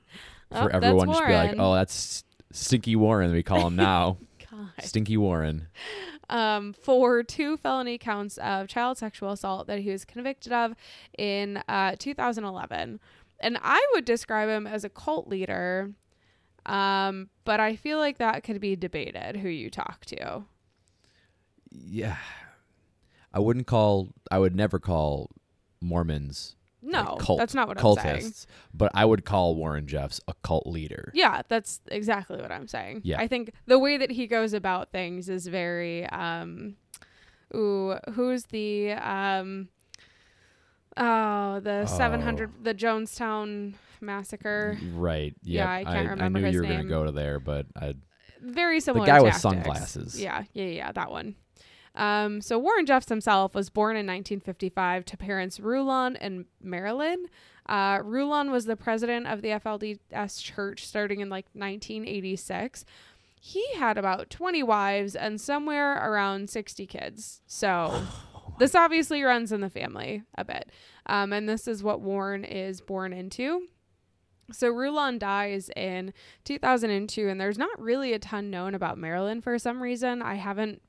Oh, 0.51 0.65
for 0.65 0.71
that's 0.71 0.85
everyone 0.85 1.07
to 1.07 1.25
be 1.25 1.33
like, 1.33 1.55
"Oh, 1.57 1.73
that's 1.73 2.23
Stinky 2.51 2.95
Warren." 2.95 3.31
We 3.31 3.41
call 3.41 3.65
him 3.65 3.75
now, 3.75 4.17
God. 4.53 4.85
Stinky 4.85 5.17
Warren. 5.17 5.67
um, 6.29 6.73
for 6.73 7.23
two 7.23 7.57
felony 7.57 7.97
counts 7.97 8.37
of 8.37 8.67
child 8.67 8.97
sexual 8.97 9.31
assault 9.31 9.67
that 9.67 9.79
he 9.79 9.89
was 9.89 10.05
convicted 10.05 10.51
of 10.51 10.73
in 11.17 11.57
uh, 11.67 11.95
2011. 11.97 12.99
And 13.39 13.57
I 13.61 13.85
would 13.93 14.05
describe 14.05 14.49
him 14.49 14.67
as 14.67 14.83
a 14.83 14.89
cult 14.89 15.27
leader, 15.27 15.91
um, 16.65 17.29
but 17.43 17.59
I 17.59 17.75
feel 17.75 17.97
like 17.97 18.17
that 18.19 18.43
could 18.43 18.61
be 18.61 18.75
debated 18.75 19.37
who 19.37 19.49
you 19.49 19.69
talk 19.69 20.05
to. 20.05 20.45
Yeah, 21.69 22.17
I 23.33 23.39
wouldn't 23.39 23.67
call. 23.67 24.09
I 24.31 24.37
would 24.39 24.55
never 24.55 24.79
call 24.79 25.31
Mormons 25.81 26.55
No, 26.83 27.03
like, 27.15 27.19
cult, 27.19 27.39
that's 27.39 27.53
not 27.55 27.67
what 27.67 27.83
I'm 27.83 27.95
saying. 27.95 28.17
cultists, 28.21 28.45
but 28.73 28.91
I 28.93 29.05
would 29.05 29.23
call 29.25 29.55
Warren 29.55 29.87
Jeffs 29.87 30.19
a 30.27 30.33
cult 30.43 30.67
leader. 30.67 31.11
Yeah, 31.13 31.41
that's 31.47 31.79
exactly 31.89 32.41
what 32.41 32.51
I'm 32.51 32.67
saying. 32.67 33.01
Yeah. 33.03 33.19
I 33.19 33.27
think 33.27 33.51
the 33.65 33.79
way 33.79 33.97
that 33.97 34.11
he 34.11 34.27
goes 34.27 34.53
about 34.53 34.91
things 34.91 35.29
is 35.29 35.47
very 35.47 36.05
um 36.07 36.75
ooh, 37.55 37.95
who's 38.13 38.45
the 38.45 38.91
um 38.93 39.69
oh, 40.97 41.59
the 41.61 41.85
700 41.85 42.49
Oh. 42.49 42.63
the 42.63 42.73
Jonestown 42.73 43.75
massacre. 44.01 44.77
Right. 44.93 45.33
Yeah, 45.43 45.71
I 45.71 45.83
can't 45.83 46.07
I, 46.07 46.11
remember 46.11 46.39
knew 46.39 46.45
his 46.47 46.55
you 46.55 46.61
were 46.61 46.67
name. 46.67 46.77
gonna 46.77 46.89
go 46.89 47.05
to 47.05 47.11
there, 47.11 47.39
but 47.39 47.65
I 47.75 47.95
Very 48.41 48.79
similar 48.81 49.05
The 49.05 49.11
guy 49.11 49.21
with 49.21 49.35
sunglasses. 49.35 50.21
Yeah, 50.21 50.43
yeah, 50.53 50.65
yeah, 50.65 50.91
that 50.91 51.09
one. 51.11 51.35
Um, 51.95 52.41
so 52.41 52.57
Warren 52.57 52.85
Jeffs 52.85 53.09
himself 53.09 53.53
was 53.53 53.69
born 53.69 53.95
in 53.95 54.07
1955 54.07 55.05
to 55.05 55.17
parents 55.17 55.59
Rulon 55.59 56.15
and 56.15 56.45
Marilyn. 56.61 57.27
Uh, 57.67 57.99
Rulon 58.03 58.51
was 58.51 58.65
the 58.65 58.75
president 58.75 59.27
of 59.27 59.41
the 59.41 59.49
FLDS 59.49 60.41
church 60.41 60.85
starting 60.85 61.19
in 61.19 61.29
like 61.29 61.45
1986. 61.53 62.85
He 63.39 63.65
had 63.75 63.97
about 63.97 64.29
20 64.29 64.63
wives 64.63 65.15
and 65.15 65.39
somewhere 65.39 65.93
around 65.93 66.49
60 66.49 66.85
kids. 66.87 67.41
So 67.45 68.03
this 68.59 68.75
obviously 68.75 69.21
runs 69.21 69.51
in 69.51 69.61
the 69.61 69.69
family 69.69 70.23
a 70.35 70.43
bit. 70.43 70.71
Um, 71.05 71.31
and 71.33 71.47
this 71.47 71.67
is 71.67 71.83
what 71.83 72.01
Warren 72.01 72.43
is 72.43 72.81
born 72.81 73.13
into. 73.13 73.67
So 74.51 74.69
Rulon 74.69 75.19
dies 75.19 75.69
in 75.75 76.13
2002, 76.43 77.29
and 77.29 77.39
there's 77.39 77.57
not 77.57 77.79
really 77.79 78.13
a 78.13 78.19
ton 78.19 78.49
known 78.49 78.75
about 78.75 78.97
Marilyn 78.97 79.41
for 79.41 79.57
some 79.57 79.81
reason. 79.81 80.21
I 80.21 80.35
haven't, 80.35 80.81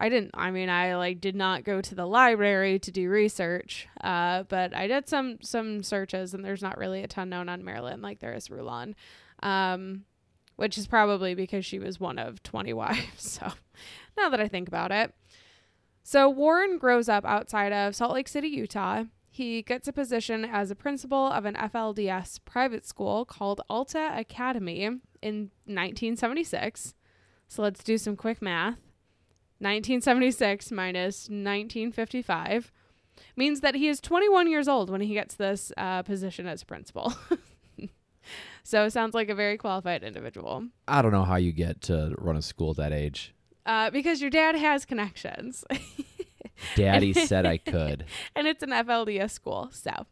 I 0.00 0.08
didn't, 0.08 0.30
I 0.32 0.50
mean, 0.50 0.70
I 0.70 0.96
like 0.96 1.20
did 1.20 1.36
not 1.36 1.62
go 1.62 1.82
to 1.82 1.94
the 1.94 2.06
library 2.06 2.78
to 2.78 2.90
do 2.90 3.10
research, 3.10 3.86
uh, 4.02 4.44
but 4.44 4.74
I 4.74 4.86
did 4.86 5.06
some 5.06 5.36
some 5.42 5.82
searches, 5.82 6.32
and 6.32 6.42
there's 6.42 6.62
not 6.62 6.78
really 6.78 7.02
a 7.02 7.06
ton 7.06 7.28
known 7.28 7.50
on 7.50 7.62
Marilyn 7.62 8.00
like 8.00 8.18
there 8.18 8.32
is 8.32 8.50
Rulon, 8.50 8.96
um, 9.42 10.06
which 10.56 10.78
is 10.78 10.86
probably 10.86 11.34
because 11.34 11.66
she 11.66 11.78
was 11.78 12.00
one 12.00 12.18
of 12.18 12.42
20 12.42 12.72
wives. 12.82 13.30
So 13.30 13.52
now 14.16 14.30
that 14.30 14.40
I 14.40 14.48
think 14.48 14.68
about 14.68 14.90
it, 14.90 15.12
so 16.02 16.30
Warren 16.30 16.78
grows 16.78 17.10
up 17.10 17.26
outside 17.26 17.74
of 17.74 17.94
Salt 17.94 18.14
Lake 18.14 18.28
City, 18.28 18.48
Utah. 18.48 19.04
He 19.28 19.62
gets 19.62 19.86
a 19.86 19.92
position 19.92 20.46
as 20.46 20.70
a 20.70 20.74
principal 20.74 21.26
of 21.26 21.44
an 21.44 21.54
FLDS 21.54 22.40
private 22.46 22.86
school 22.86 23.26
called 23.26 23.60
Alta 23.68 24.12
Academy 24.16 24.84
in 25.22 25.50
1976. 25.66 26.94
So 27.48 27.62
let's 27.62 27.84
do 27.84 27.98
some 27.98 28.16
quick 28.16 28.40
math. 28.40 28.78
1976 29.60 30.72
minus 30.72 31.28
1955 31.28 32.72
means 33.36 33.60
that 33.60 33.74
he 33.74 33.88
is 33.88 34.00
21 34.00 34.50
years 34.50 34.68
old 34.68 34.90
when 34.90 35.00
he 35.02 35.14
gets 35.14 35.34
this 35.34 35.70
uh, 35.76 36.02
position 36.02 36.46
as 36.46 36.64
principal. 36.64 37.12
so 38.62 38.84
it 38.84 38.90
sounds 38.90 39.14
like 39.14 39.28
a 39.28 39.34
very 39.34 39.58
qualified 39.58 40.02
individual. 40.02 40.66
I 40.88 41.02
don't 41.02 41.12
know 41.12 41.24
how 41.24 41.36
you 41.36 41.52
get 41.52 41.82
to 41.82 42.14
run 42.18 42.36
a 42.36 42.42
school 42.42 42.70
at 42.70 42.76
that 42.78 42.92
age. 42.92 43.34
Uh, 43.66 43.90
because 43.90 44.20
your 44.20 44.30
dad 44.30 44.56
has 44.56 44.84
connections. 44.84 45.64
Daddy 46.74 47.12
said 47.12 47.46
I 47.46 47.58
could. 47.58 48.04
and 48.34 48.46
it's 48.46 48.62
an 48.62 48.70
FLDS 48.70 49.30
school. 49.30 49.68
So, 49.72 50.06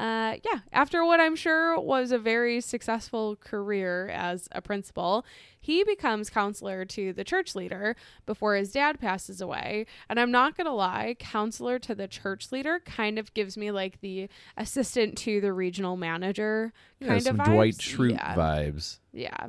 uh, 0.00 0.36
yeah, 0.44 0.60
after 0.72 1.04
what 1.04 1.20
I'm 1.20 1.36
sure 1.36 1.78
was 1.78 2.10
a 2.10 2.18
very 2.18 2.60
successful 2.62 3.36
career 3.36 4.08
as 4.08 4.48
a 4.52 4.62
principal, 4.62 5.26
he 5.60 5.84
becomes 5.84 6.30
counselor 6.30 6.86
to 6.86 7.12
the 7.12 7.22
church 7.22 7.54
leader 7.54 7.94
before 8.24 8.54
his 8.54 8.72
dad 8.72 8.98
passes 8.98 9.42
away. 9.42 9.84
And 10.08 10.18
I'm 10.18 10.30
not 10.30 10.56
going 10.56 10.64
to 10.66 10.72
lie, 10.72 11.16
counselor 11.18 11.78
to 11.80 11.94
the 11.94 12.08
church 12.08 12.50
leader 12.50 12.80
kind 12.80 13.18
of 13.18 13.34
gives 13.34 13.58
me 13.58 13.70
like 13.70 14.00
the 14.00 14.28
assistant 14.56 15.18
to 15.18 15.40
the 15.42 15.52
regional 15.52 15.98
manager 15.98 16.72
Yeah, 16.98 17.08
kind 17.08 17.22
some 17.22 17.38
of 17.40 17.46
Dwight 17.46 17.74
vibes. 17.74 17.96
Schrute 17.96 18.12
Yeah. 18.12 18.34
vibes. 18.34 18.98
Yeah. 19.12 19.48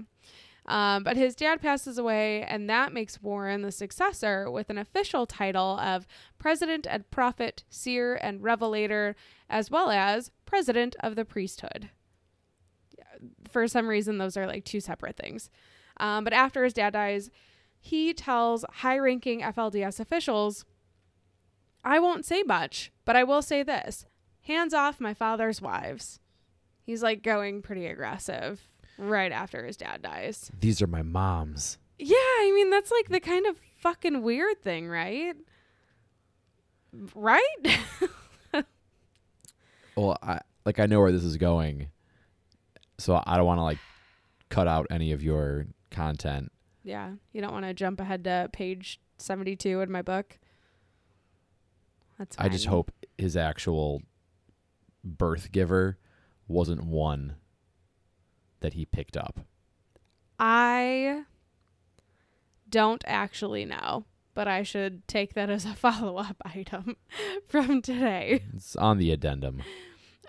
Um, 0.72 1.04
but 1.04 1.18
his 1.18 1.36
dad 1.36 1.62
passes 1.62 1.98
away, 1.98 2.44
and 2.44 2.70
that 2.70 2.94
makes 2.94 3.22
Warren 3.22 3.62
the 3.62 3.74
successor 3.74 4.50
with 4.50 4.70
an 4.70 4.78
official 4.78 5.26
title 5.26 5.78
of 5.78 6.08
President 6.40 6.88
and 6.90 7.12
Prophet, 7.12 7.66
Seer 7.70 8.16
and 8.16 8.42
Revelator, 8.42 9.18
as 9.50 9.70
well 9.70 9.90
as 9.90 10.32
President 10.46 10.96
of 11.02 11.18
the 11.18 11.26
Priesthood. 11.26 11.90
For 13.50 13.68
some 13.68 13.90
reason, 13.90 14.18
those 14.18 14.38
are 14.38 14.48
like 14.48 14.64
two 14.64 14.80
separate 14.80 15.18
things. 15.18 15.50
Um, 15.98 16.24
but 16.24 16.32
after 16.32 16.64
his 16.64 16.72
dad 16.72 16.94
dies, 16.94 17.30
he 17.82 18.14
tells 18.14 18.64
high 18.76 18.98
ranking 18.98 19.42
FLDS 19.42 20.00
officials, 20.00 20.64
I 21.84 22.00
won't 22.00 22.26
say 22.26 22.44
much, 22.44 22.94
but 23.04 23.18
I 23.18 23.26
will 23.26 23.42
say 23.42 23.62
this 23.62 24.06
hands 24.44 24.74
off 24.74 25.02
my 25.02 25.14
father's 25.14 25.62
wives. 25.62 26.22
He's 26.82 27.04
like 27.04 27.24
going 27.24 27.62
pretty 27.62 27.88
aggressive 27.88 28.71
right 29.02 29.32
after 29.32 29.66
his 29.66 29.76
dad 29.78 30.02
dies. 30.02 30.52
These 30.60 30.82
are 30.82 30.88
my 30.88 31.02
moms. 31.02 31.78
Yeah, 32.00 32.16
I 32.18 32.52
mean 32.56 32.70
that's 32.70 32.92
like 32.92 33.10
the 33.10 33.20
kind 33.20 33.46
of 33.46 33.60
fucking 33.78 34.22
weird 34.22 34.62
thing, 34.62 34.88
right? 34.88 35.36
Right? 37.16 37.80
Well, 39.96 40.18
I 40.24 40.40
like 40.66 40.80
I 40.80 40.86
know 40.86 41.02
where 41.02 41.12
this 41.12 41.24
is 41.26 41.36
going, 41.36 41.90
so 42.98 43.22
I 43.26 43.36
don't 43.36 43.46
want 43.46 43.58
to 43.58 43.64
like 43.64 43.78
cut 44.50 44.66
out 44.68 44.88
any 44.90 45.12
of 45.12 45.22
your 45.22 45.66
content. 45.92 46.50
yeah, 46.84 47.12
you 47.34 47.42
don't 47.42 47.52
want 47.52 47.66
to 47.66 47.74
jump 47.74 48.00
ahead 48.00 48.24
to 48.24 48.50
page 48.54 49.02
72 49.18 49.82
in 49.82 49.92
my 49.92 50.02
book. 50.02 50.40
That's 52.18 52.38
I 52.40 52.48
just 52.48 52.68
hope 52.68 52.92
his 53.18 53.36
actual 53.36 54.02
birth 55.04 55.52
giver 55.52 55.98
wasn't 56.48 56.86
one 56.86 57.36
that 58.62 58.74
he 58.74 58.86
picked 58.86 59.18
up. 59.18 59.42
I 60.40 61.24
don't 62.70 63.04
actually 63.06 63.66
know, 63.66 64.06
but 64.34 64.48
I 64.48 64.64
should 64.64 65.08
take 65.08 65.34
that 65.36 65.50
as 65.50 65.66
a 65.66 65.74
follow-up 65.76 66.38
item 66.44 66.96
from 67.48 67.82
today. 67.82 68.44
It's 68.56 68.76
on 68.76 68.98
the 68.98 69.12
addendum. 69.12 69.62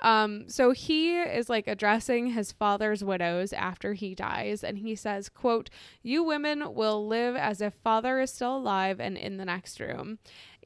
Um, 0.03 0.49
so 0.49 0.73
he 0.73 1.17
is 1.17 1.49
like 1.49 1.69
addressing 1.69 2.29
his 2.33 2.51
father's 2.51 3.05
widows 3.05 3.53
after 3.53 3.93
he 3.93 4.17
dies, 4.17 4.65
and 4.65 4.79
he 4.79 4.97
says, 4.97 5.29
quote, 5.29 5.71
You 6.03 6.25
women 6.25 6.75
will 6.75 7.07
live 7.07 7.37
as 7.37 7.61
if 7.61 7.75
father 7.85 8.21
is 8.21 8.33
still 8.33 8.57
alive 8.57 9.01
and 9.01 9.17
in 9.17 9.37
the 9.37 9.45
next 9.45 9.79
room. 9.79 10.19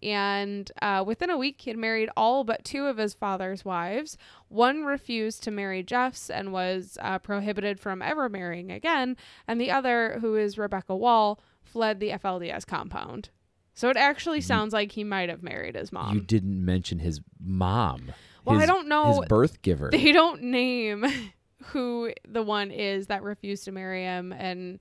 And 0.03 0.71
uh, 0.83 1.05
within 1.07 1.31
a 1.31 1.39
week, 1.39 1.61
he 1.61 1.71
had 1.71 1.79
married 1.79 2.11
all 2.17 2.45
but 2.45 2.65
two 2.65 2.87
of 2.87 2.99
his 2.99 3.15
father's 3.15 3.65
wives. 3.65 4.17
One 4.49 4.85
refused 4.85 5.43
to 5.45 5.51
marry 5.51 5.83
Jeffs 5.83 6.31
and 6.31 6.53
was 6.53 6.99
uh, 7.01 7.19
prohibited 7.19 7.81
from 7.81 8.03
ever 8.03 8.29
marrying 8.29 8.71
again. 8.71 9.17
And 9.49 9.61
the 9.61 9.71
other, 9.71 10.19
who 10.21 10.37
is 10.37 10.59
Rebecca 10.59 10.95
Wall, 10.95 11.41
fled 11.63 12.01
the 12.01 12.11
FLDS 12.11 12.67
compound. 12.67 13.31
So 13.75 13.91
it 13.91 13.97
actually 13.99 14.41
sounds 14.41 14.73
like 14.73 14.93
he 14.93 15.05
might 15.05 15.29
have 15.29 15.43
married 15.43 15.75
his 15.75 15.93
mom. 15.93 16.15
you 16.15 16.21
didn't 16.23 16.65
mention 16.65 16.99
his 16.99 17.21
mom. 17.39 18.13
Well, 18.45 18.59
I 18.59 18.65
don't 18.65 18.89
know. 18.89 19.21
His 19.21 19.29
birth 19.29 19.61
giver. 19.61 19.91
they 19.93 20.13
don't 20.13 20.43
name 20.45 21.05
who 21.67 22.13
the 22.27 22.43
one 22.43 22.71
is 22.71 23.09
that 23.09 23.23
refused 23.23 23.65
to 23.65 23.73
marry 23.73 24.03
him 24.03 24.33
and 24.33 24.81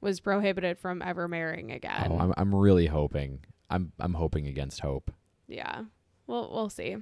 was 0.00 0.18
prohibited 0.18 0.78
from 0.78 1.02
ever 1.02 1.28
marrying 1.28 1.70
again. 1.70 2.08
Oh, 2.10 2.18
I'm 2.18 2.34
I'm 2.36 2.54
really 2.54 2.86
hoping. 2.86 3.40
I'm 3.72 3.92
I'm 3.98 4.14
hoping 4.14 4.46
against 4.46 4.80
hope. 4.80 5.10
yeah. 5.48 5.84
We'll 6.28 6.50
we'll 6.52 6.68
see. 6.68 6.96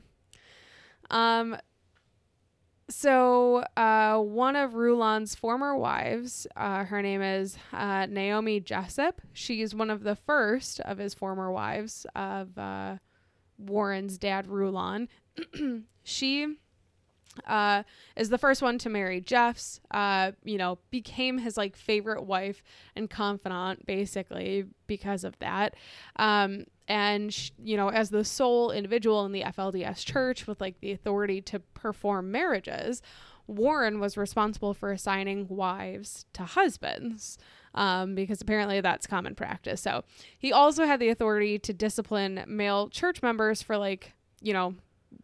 Um 1.11 1.57
so 2.89 3.59
uh 3.77 4.19
one 4.19 4.57
of 4.57 4.75
Rulon's 4.75 5.35
former 5.35 5.77
wives, 5.77 6.47
uh 6.57 6.85
her 6.85 7.03
name 7.03 7.23
is 7.23 7.59
uh 7.73 8.07
Naomi 8.07 8.61
Jessop. 8.61 9.21
She's 9.33 9.75
one 9.75 9.91
of 9.91 10.03
the 10.03 10.17
first 10.17 10.81
of 10.81 10.99
his 10.99 11.12
former 11.15 11.50
wives 11.53 12.07
of 12.15 12.57
uh 12.57 12.97
Warren's 13.59 14.17
dad 14.17 14.47
Rulon. 14.47 15.09
she 16.03 16.57
uh, 17.46 17.82
is 18.16 18.28
the 18.28 18.38
first 18.38 18.62
one 18.62 18.78
to 18.78 18.88
marry 18.88 19.20
Jeffs. 19.20 19.80
Uh, 19.90 20.32
you 20.44 20.58
know, 20.58 20.78
became 20.90 21.38
his 21.38 21.56
like 21.56 21.76
favorite 21.76 22.25
wife 22.25 22.62
and 22.96 23.08
confidant 23.08 23.87
basically 23.87 24.64
because 24.87 25.25
of 25.25 25.38
that. 25.38 25.75
Um, 26.16 26.64
and 26.88 27.32
sh- 27.32 27.52
you 27.62 27.76
know, 27.76 27.88
as 27.88 28.10
the 28.10 28.25
sole 28.25 28.72
individual 28.72 29.25
in 29.25 29.32
the 29.32 29.42
FLDS 29.42 30.04
church 30.04 30.46
with 30.46 30.60
like 30.60 30.80
the 30.80 30.92
authority 30.92 31.40
to 31.42 31.60
perform 31.60 32.32
marriages, 32.32 33.00
Warren 33.46 34.00
was 34.00 34.16
responsible 34.16 34.75
for 34.75 34.92
assigning 34.92 35.46
wives 35.49 36.26
to 36.34 36.44
husbands. 36.44 37.38
Um, 37.72 38.16
because 38.16 38.40
apparently 38.40 38.80
that's 38.80 39.06
common 39.06 39.37
practice. 39.37 39.80
So 39.80 40.02
he 40.37 40.52
also 40.52 40.87
had 40.87 40.99
the 40.99 41.08
authority 41.08 41.56
to 41.60 41.72
discipline 41.72 42.44
male 42.49 42.88
church 42.88 43.22
members 43.22 43.62
for 43.62 43.78
like, 43.78 44.12
you 44.40 44.52
know, 44.52 44.75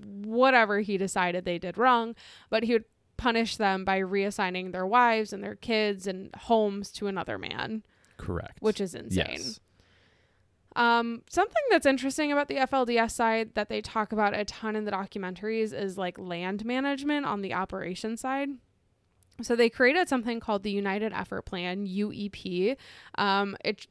whatever 0.04 0.80
he 0.80 0.96
decided 0.98 1.44
they 1.44 1.58
did 1.58 1.78
wrong, 1.78 2.14
but 2.50 2.64
he 2.64 2.72
would 2.72 2.84
punish 3.16 3.56
them 3.56 3.84
by 3.84 3.98
reassigning 4.00 4.72
their 4.72 4.86
wives 4.86 5.32
and 5.32 5.42
their 5.42 5.54
kids 5.54 6.06
and 6.06 6.34
homes 6.34 6.90
to 6.92 7.06
another 7.06 7.38
man, 7.38 7.82
Correct. 8.18 8.58
which 8.60 8.80
is 8.80 8.94
insane. 8.94 9.26
yes. 9.30 9.60
Um, 10.74 11.22
something 11.30 11.62
that's 11.70 11.86
interesting 11.86 12.30
about 12.32 12.48
the 12.48 12.56
FLDS 12.56 13.12
side 13.12 13.54
that 13.54 13.70
they 13.70 13.80
talk 13.80 14.12
about 14.12 14.36
a 14.36 14.44
ton 14.44 14.76
in 14.76 14.84
the 14.84 14.90
documentaries 14.90 15.72
is 15.72 15.96
like 15.96 16.18
land 16.18 16.66
management 16.66 17.24
on 17.24 17.40
the 17.40 17.54
operation 17.54 18.18
side. 18.18 18.50
So 19.40 19.56
they 19.56 19.70
created 19.70 20.08
something 20.08 20.38
called 20.40 20.62
the 20.62 20.70
United 20.70 21.12
Effort 21.14 21.42
Plan 21.46 21.86
(UEP). 21.86 22.76
Um, 23.16 23.56
it 23.64 23.86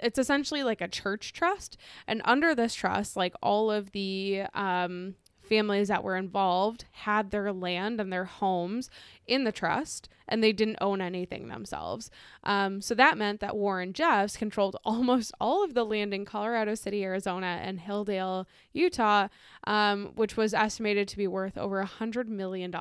it's 0.00 0.18
essentially 0.18 0.62
like 0.62 0.80
a 0.80 0.88
church 0.88 1.32
trust, 1.32 1.76
and 2.06 2.20
under 2.24 2.54
this 2.54 2.74
trust, 2.74 3.16
like 3.16 3.34
all 3.42 3.70
of 3.70 3.92
the 3.92 4.42
um, 4.54 5.14
families 5.52 5.88
that 5.88 6.02
were 6.02 6.16
involved 6.16 6.86
had 6.92 7.30
their 7.30 7.52
land 7.52 8.00
and 8.00 8.10
their 8.10 8.24
homes 8.24 8.88
in 9.26 9.44
the 9.44 9.52
trust 9.52 10.08
and 10.26 10.42
they 10.42 10.50
didn't 10.50 10.78
own 10.80 11.02
anything 11.02 11.48
themselves. 11.48 12.10
Um, 12.42 12.80
so 12.80 12.94
that 12.94 13.18
meant 13.18 13.40
that 13.40 13.54
Warren 13.54 13.92
Jeffs 13.92 14.34
controlled 14.34 14.78
almost 14.84 15.30
all 15.38 15.62
of 15.62 15.74
the 15.74 15.84
land 15.84 16.14
in 16.14 16.24
Colorado 16.24 16.74
City, 16.74 17.04
Arizona, 17.04 17.60
and 17.62 17.80
Hildale, 17.80 18.46
Utah, 18.72 19.28
um, 19.64 20.12
which 20.14 20.38
was 20.38 20.54
estimated 20.54 21.06
to 21.08 21.18
be 21.18 21.26
worth 21.26 21.58
over 21.58 21.82
a 21.82 21.86
$100 21.86 22.28
million, 22.28 22.74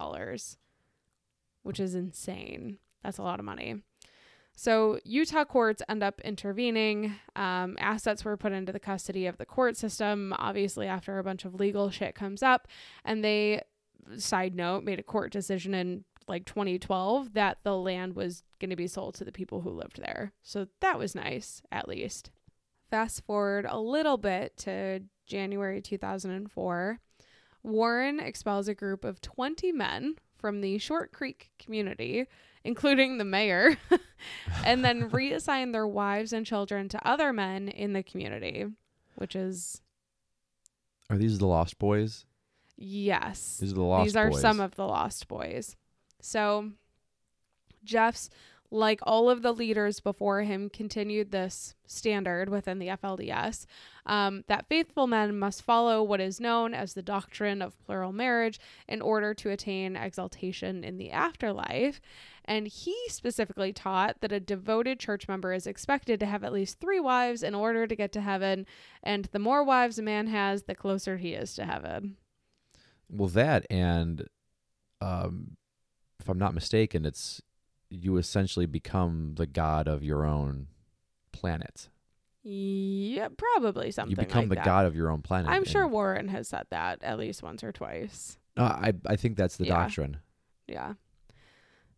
which 1.64 1.80
is 1.82 1.94
insane. 1.94 2.78
That's 3.04 3.18
a 3.18 3.24
lot 3.24 3.40
of 3.40 3.46
money. 3.46 3.82
So 4.56 5.00
Utah 5.04 5.46
courts 5.46 5.82
end 5.90 6.04
up 6.04 6.22
intervening. 6.22 7.16
Um, 7.36 7.78
assets 7.80 8.24
were 8.24 8.38
put 8.38 8.52
into 8.52 8.72
the 8.72 8.80
custody 8.80 9.26
of 9.26 9.38
the 9.38 9.46
court 9.46 9.78
system, 9.78 10.34
obviously, 10.38 10.88
after 10.88 11.18
a 11.18 11.24
bunch 11.24 11.46
of 11.46 11.56
legal 11.56 11.90
shit 11.90 12.16
comes 12.16 12.44
up. 12.44 12.68
And 13.04 13.24
they, 13.24 13.64
side 14.18 14.56
note, 14.56 14.84
made 14.84 15.00
a 15.00 15.04
court 15.04 15.32
decision 15.32 15.74
in 15.74 16.04
like 16.28 16.46
2012 16.46 17.34
that 17.34 17.58
the 17.64 17.76
land 17.76 18.16
was 18.16 18.44
going 18.60 18.70
to 18.70 18.76
be 18.76 18.88
sold 18.88 19.16
to 19.16 19.26
the 19.26 19.32
people 19.32 19.62
who 19.62 19.70
lived 19.70 20.00
there. 20.02 20.32
So 20.44 20.68
that 20.82 21.00
was 21.00 21.16
nice, 21.16 21.62
at 21.72 21.88
least. 21.88 22.30
Fast 22.90 23.26
forward 23.26 23.66
a 23.68 23.80
little 23.80 24.18
bit 24.18 24.58
to 24.58 25.02
January 25.26 25.82
2004. 25.82 27.00
Warren 27.64 28.20
expels 28.20 28.68
a 28.68 28.74
group 28.74 29.06
of 29.06 29.22
20 29.22 29.72
men 29.72 30.16
from 30.38 30.62
the 30.62 30.78
Short 30.78 31.12
Creek 31.12 31.52
community 31.60 32.28
including 32.64 33.18
the 33.18 33.26
mayor, 33.26 33.78
and 34.66 34.84
then 34.86 35.10
reassign 35.10 35.72
their 35.72 35.88
wives 35.88 36.32
and 36.34 36.46
children 36.46 36.88
to 36.90 37.08
other 37.08 37.32
men 37.34 37.68
in 37.68 37.94
the 37.94 38.04
community, 38.04 38.66
which 39.16 39.36
is 39.36 39.82
Are 41.10 41.18
these 41.18 41.38
the 41.40 41.48
Lost 41.48 41.78
Boys? 41.80 42.26
yes. 42.78 43.58
These 43.60 43.72
are 43.72 43.76
the 43.76 43.82
Lost 43.84 44.06
These 44.06 44.16
are 44.16 44.30
Boys. 44.32 44.42
some 44.42 44.60
of 44.60 44.76
the 44.76 44.86
lost 44.88 45.28
boys. 45.28 45.76
So 46.22 46.72
Jeffs 47.84 48.30
like 48.72 49.00
all 49.04 49.30
of 49.30 49.42
the 49.42 49.52
leaders 49.52 50.00
before 50.00 50.42
him 50.42 50.70
continued 50.70 51.32
this 51.32 51.76
standard 51.86 52.50
within 52.50 52.80
the 52.80 52.88
FLDS 52.88 53.66
um, 54.06 54.44
that 54.48 54.68
faithful 54.68 55.08
men 55.08 55.38
must 55.38 55.62
follow 55.62 56.02
what 56.02 56.20
is 56.20 56.40
known 56.40 56.74
as 56.74 56.94
the 56.94 57.02
doctrine 57.02 57.62
of 57.62 57.80
plural 57.86 58.12
marriage 58.12 58.60
in 58.88 59.02
order 59.02 59.34
to 59.34 59.50
attain 59.50 59.96
exaltation 59.96 60.84
in 60.84 60.98
the 60.98 61.12
afterlife. 61.12 62.02
And 62.46 62.68
he 62.68 62.96
specifically 63.08 63.72
taught 63.72 64.22
that 64.22 64.32
a 64.32 64.40
devoted 64.40 65.00
church 65.00 65.28
member 65.28 65.54
is 65.54 65.68
expected 65.68 66.20
to 66.20 66.26
have 66.26 66.44
at 66.44 66.54
least 66.54 66.80
three 66.80 67.00
wives 67.00 67.44
in 67.44 67.54
order 67.54 67.86
to 67.86 67.96
get 67.96 68.12
to 68.14 68.22
heaven. 68.22 68.66
And 69.04 69.26
the 69.26 69.40
more 69.40 69.64
wives 69.64 70.00
a 70.00 70.02
man 70.02 70.28
has, 70.28 70.64
the 70.64 70.76
closer 70.76 71.18
he 71.18 71.34
is 71.34 71.54
to 71.56 71.66
heaven. 71.66 72.18
Well, 73.08 73.30
that 73.30 73.68
and 73.70 74.28
um, 75.02 75.58
if 76.20 76.28
I'm 76.30 76.40
not 76.40 76.56
mistaken, 76.56 77.06
it's 77.06 77.42
you 77.92 78.18
essentially 78.18 78.66
become 78.66 79.34
the 79.36 79.46
god 79.46 79.88
of 79.88 80.04
your 80.04 80.26
own 80.26 80.68
planet. 81.32 81.90
Yeah, 82.44 83.28
probably 83.38 83.92
something. 83.92 84.10
you 84.12 84.16
become 84.16 84.44
like 84.46 84.50
the 84.50 84.56
that. 84.56 84.66
god 84.66 84.86
of 84.88 84.96
your 84.96 85.12
own 85.12 85.22
planet. 85.22 85.52
I'm 85.52 85.66
sure 85.66 85.88
Warren 85.88 86.28
has 86.30 86.48
said 86.48 86.66
that 86.72 87.04
at 87.04 87.20
least 87.20 87.44
once 87.44 87.64
or 87.64 87.72
twice. 87.72 88.38
No, 88.58 88.64
I 88.64 88.94
I 89.06 89.16
think 89.16 89.38
that's 89.38 89.58
the 89.58 89.66
Yeah. 89.66 89.76
doctrine. 89.76 90.18
Yeah. 90.68 90.94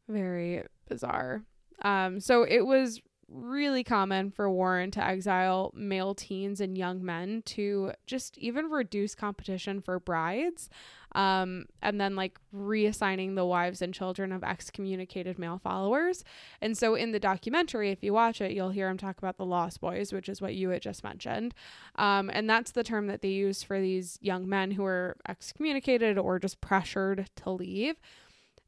Very 0.10 0.64
bizarre. 0.90 1.44
Um, 1.82 2.20
so 2.20 2.44
it 2.44 2.66
was 2.66 3.02
really 3.34 3.84
common 3.84 4.30
for 4.32 4.50
Warren 4.50 4.92
to 4.92 5.04
exile 5.04 5.72
male 5.76 6.14
teens 6.14 6.62
and 6.62 6.78
young 6.78 7.04
men 7.04 7.42
to 7.48 7.92
just 8.06 8.38
even 8.38 8.70
reduce 8.70 9.16
competition 9.16 9.82
for 9.82 10.00
brides. 10.00 10.70
Um, 11.16 11.66
and 11.82 12.02
then 12.02 12.16
like 12.16 12.40
reassigning 12.56 13.36
the 13.36 13.46
wives 13.46 13.82
and 13.82 13.94
children 13.94 14.32
of 14.32 14.44
excommunicated 14.44 15.38
male 15.38 15.60
followers. 15.64 16.24
And 16.60 16.76
so 16.76 16.96
in 16.96 17.12
the 17.12 17.20
documentary, 17.20 17.92
if 17.92 18.04
you 18.04 18.14
watch 18.14 18.42
it, 18.42 18.52
you'll 18.52 18.72
hear 18.72 18.90
him 18.90 18.98
talk 18.98 19.20
about 19.20 19.38
the 19.38 19.46
Lost 19.46 19.80
Boys, 19.80 20.12
which 20.12 20.28
is 20.28 20.42
what 20.42 20.56
you 20.56 20.70
had 20.70 20.82
just 20.82 21.04
mentioned. 21.04 21.54
Um, 21.98 22.32
and 22.34 22.50
that's 22.50 22.72
the 22.72 22.84
term 22.84 23.08
that 23.08 23.22
they 23.22 23.30
use 23.30 23.62
for 23.62 23.80
these 23.80 24.18
young 24.22 24.50
men 24.50 24.72
who 24.72 24.84
are 24.86 25.16
excommunicated 25.28 26.18
or 26.18 26.40
just 26.40 26.62
pressured 26.62 27.30
to 27.38 27.52
leave. 27.52 27.96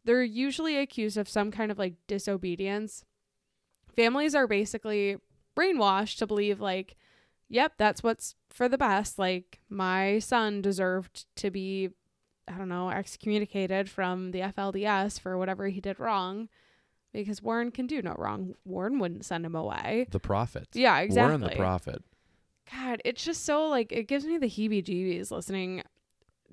They're 0.04 0.24
usually 0.24 0.78
accused 0.78 1.18
of 1.18 1.28
some 1.28 1.50
kind 1.50 1.72
of 1.72 1.80
like 1.80 1.96
disobedience. 2.08 3.04
Families 3.96 4.36
are 4.36 4.48
basically 4.48 5.18
brainwashed 5.58 6.18
to 6.18 6.28
believe, 6.28 6.60
like, 6.60 6.96
yep, 7.50 7.74
that's 7.78 8.04
what's 8.04 8.36
for 8.50 8.68
the 8.68 8.78
best. 8.78 9.18
Like, 9.18 9.60
my 9.70 10.20
son 10.20 10.62
deserved 10.62 11.26
to 11.38 11.50
be, 11.50 11.90
I 12.48 12.58
don't 12.58 12.70
know, 12.70 12.90
excommunicated 12.90 13.90
from 13.90 14.32
the 14.32 14.40
FLDS 14.40 15.20
for 15.20 15.38
whatever 15.38 15.68
he 15.68 15.82
did 15.82 16.00
wrong 16.00 16.50
because 17.16 17.42
Warren 17.42 17.72
can 17.72 17.88
do 17.88 18.02
no 18.02 18.16
wrong. 18.18 18.56
Warren 18.66 19.00
wouldn't 19.00 19.26
send 19.26 19.46
him 19.46 19.56
away. 19.56 20.08
The 20.12 20.20
prophet. 20.20 20.68
Yeah, 20.74 21.00
exactly. 21.00 21.38
Warren 21.38 21.42
the 21.42 21.56
prophet. 21.56 22.04
God, 22.72 23.02
it's 23.06 23.24
just 23.24 23.46
so 23.46 23.68
like 23.68 23.92
it 23.92 24.08
gives 24.08 24.26
me 24.26 24.38
the 24.38 24.48
heebie 24.48 24.84
jeebies 24.84 25.32
listening 25.32 25.84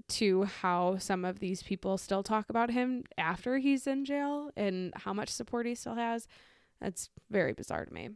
to 0.08 0.44
how 0.44 0.98
some 0.98 1.24
of 1.24 1.38
these 1.40 1.62
people 1.62 1.98
still 1.98 2.22
talk 2.22 2.48
about 2.48 2.70
him 2.70 3.04
after 3.18 3.58
he's 3.58 3.86
in 3.86 4.04
jail 4.04 4.50
and 4.56 4.92
how 4.96 5.12
much 5.12 5.28
support 5.28 5.66
he 5.66 5.74
still 5.74 5.94
has. 5.94 6.26
That's 6.82 7.10
very 7.30 7.52
bizarre 7.52 7.84
to 7.84 7.92
me. 7.92 8.10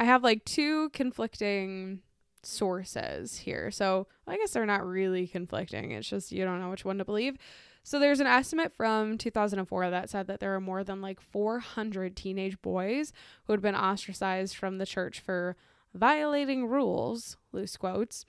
I 0.00 0.04
have 0.04 0.24
like 0.24 0.44
two 0.44 0.90
conflicting 0.90 2.00
sources 2.42 3.38
here. 3.38 3.70
So 3.70 4.08
I 4.26 4.36
guess 4.36 4.50
they're 4.50 4.66
not 4.66 4.84
really 4.84 5.28
conflicting. 5.28 5.92
It's 5.92 6.08
just 6.08 6.32
you 6.32 6.44
don't 6.44 6.60
know 6.60 6.70
which 6.70 6.84
one 6.84 6.98
to 6.98 7.04
believe. 7.04 7.36
So 7.84 7.98
there's 7.98 8.20
an 8.20 8.26
estimate 8.26 8.72
from 8.72 9.18
2004 9.18 9.90
that 9.90 10.10
said 10.10 10.26
that 10.28 10.40
there 10.40 10.54
are 10.54 10.60
more 10.60 10.84
than 10.84 11.00
like 11.00 11.20
400 11.20 12.16
teenage 12.16 12.60
boys 12.62 13.12
who 13.44 13.52
had 13.52 13.62
been 13.62 13.74
ostracized 13.74 14.56
from 14.56 14.78
the 14.78 14.86
church 14.86 15.20
for 15.20 15.56
violating 15.94 16.66
rules, 16.66 17.36
loose 17.52 17.76
quotes. 17.76 18.24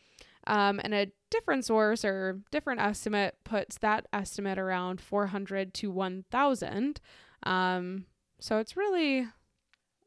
Um, 0.45 0.81
and 0.83 0.93
a 0.93 1.11
different 1.29 1.65
source 1.65 2.03
or 2.03 2.39
different 2.51 2.81
estimate 2.81 3.37
puts 3.43 3.77
that 3.77 4.07
estimate 4.11 4.59
around 4.59 4.99
400 4.99 5.73
to 5.75 5.89
1,000. 5.89 6.99
Um, 7.43 8.05
so 8.39 8.57
it's 8.57 8.75
really 8.75 9.27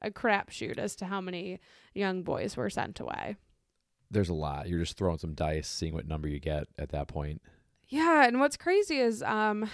a 0.07 0.11
crapshoot 0.11 0.79
as 0.79 0.97
to 0.97 1.07
how 1.07 1.21
many 1.21 1.61
young 1.95 2.23
boys 2.23 2.57
were 2.57 2.71
sent 2.71 3.01
away. 3.01 3.37
There's 4.11 4.29
a 4.29 4.35
lot. 4.35 4.69
You're 4.69 4.81
just 4.81 4.97
throwing 4.97 5.19
some 5.19 5.35
dice, 5.35 5.69
seeing 5.69 5.93
what 5.93 6.07
number 6.07 6.29
you 6.29 6.39
get 6.39 6.69
at 6.79 6.91
that 6.91 7.09
point. 7.09 7.43
Yeah, 7.89 8.27
and 8.27 8.41
what's 8.41 8.57
crazy 8.57 8.99
is 8.99 9.23
um 9.23 9.69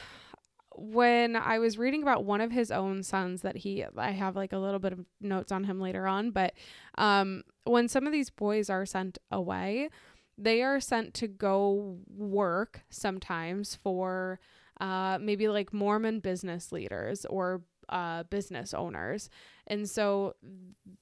when 0.75 1.37
I 1.37 1.59
was 1.59 1.77
reading 1.77 2.03
about 2.03 2.25
one 2.25 2.41
of 2.41 2.51
his 2.51 2.71
own 2.71 3.03
sons 3.03 3.43
that 3.43 3.59
he 3.59 3.85
I 3.97 4.13
have 4.13 4.37
like 4.37 4.53
a 4.53 4.59
little 4.59 4.79
bit 4.79 4.93
of 4.95 5.05
notes 5.21 5.53
on 5.53 5.65
him 5.65 5.81
later 5.81 6.07
on, 6.07 6.31
but 6.31 6.55
um 6.97 7.43
when 7.65 7.89
some 7.89 8.07
of 8.07 8.13
these 8.13 8.31
boys 8.31 8.71
are 8.71 8.87
sent 8.87 9.19
away, 9.31 9.91
they 10.39 10.63
are 10.63 10.81
sent 10.81 11.15
to 11.15 11.29
go 11.29 11.99
work 12.09 12.85
sometimes 12.89 13.75
for 13.75 14.41
uh 14.81 15.19
maybe 15.21 15.49
like 15.49 15.75
Mormon 15.75 16.21
business 16.21 16.73
leaders 16.73 17.27
or 17.27 17.63
uh 17.93 18.25
business 18.25 18.75
owners. 18.75 19.31
And 19.67 19.89
so 19.89 20.35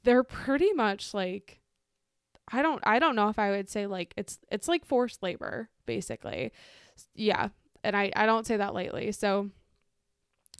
they're 0.02 0.24
pretty 0.24 0.72
much 0.72 1.14
like 1.14 1.60
I 2.52 2.62
don't 2.62 2.82
I 2.84 2.98
don't 2.98 3.16
know 3.16 3.28
if 3.28 3.38
I 3.38 3.50
would 3.50 3.68
say 3.68 3.86
like 3.86 4.12
it's 4.16 4.38
it's 4.50 4.68
like 4.68 4.84
forced 4.84 5.22
labor 5.22 5.70
basically. 5.86 6.52
Yeah, 7.14 7.48
and 7.82 7.96
I 7.96 8.12
I 8.14 8.26
don't 8.26 8.46
say 8.46 8.56
that 8.58 8.74
lightly. 8.74 9.12
So 9.12 9.50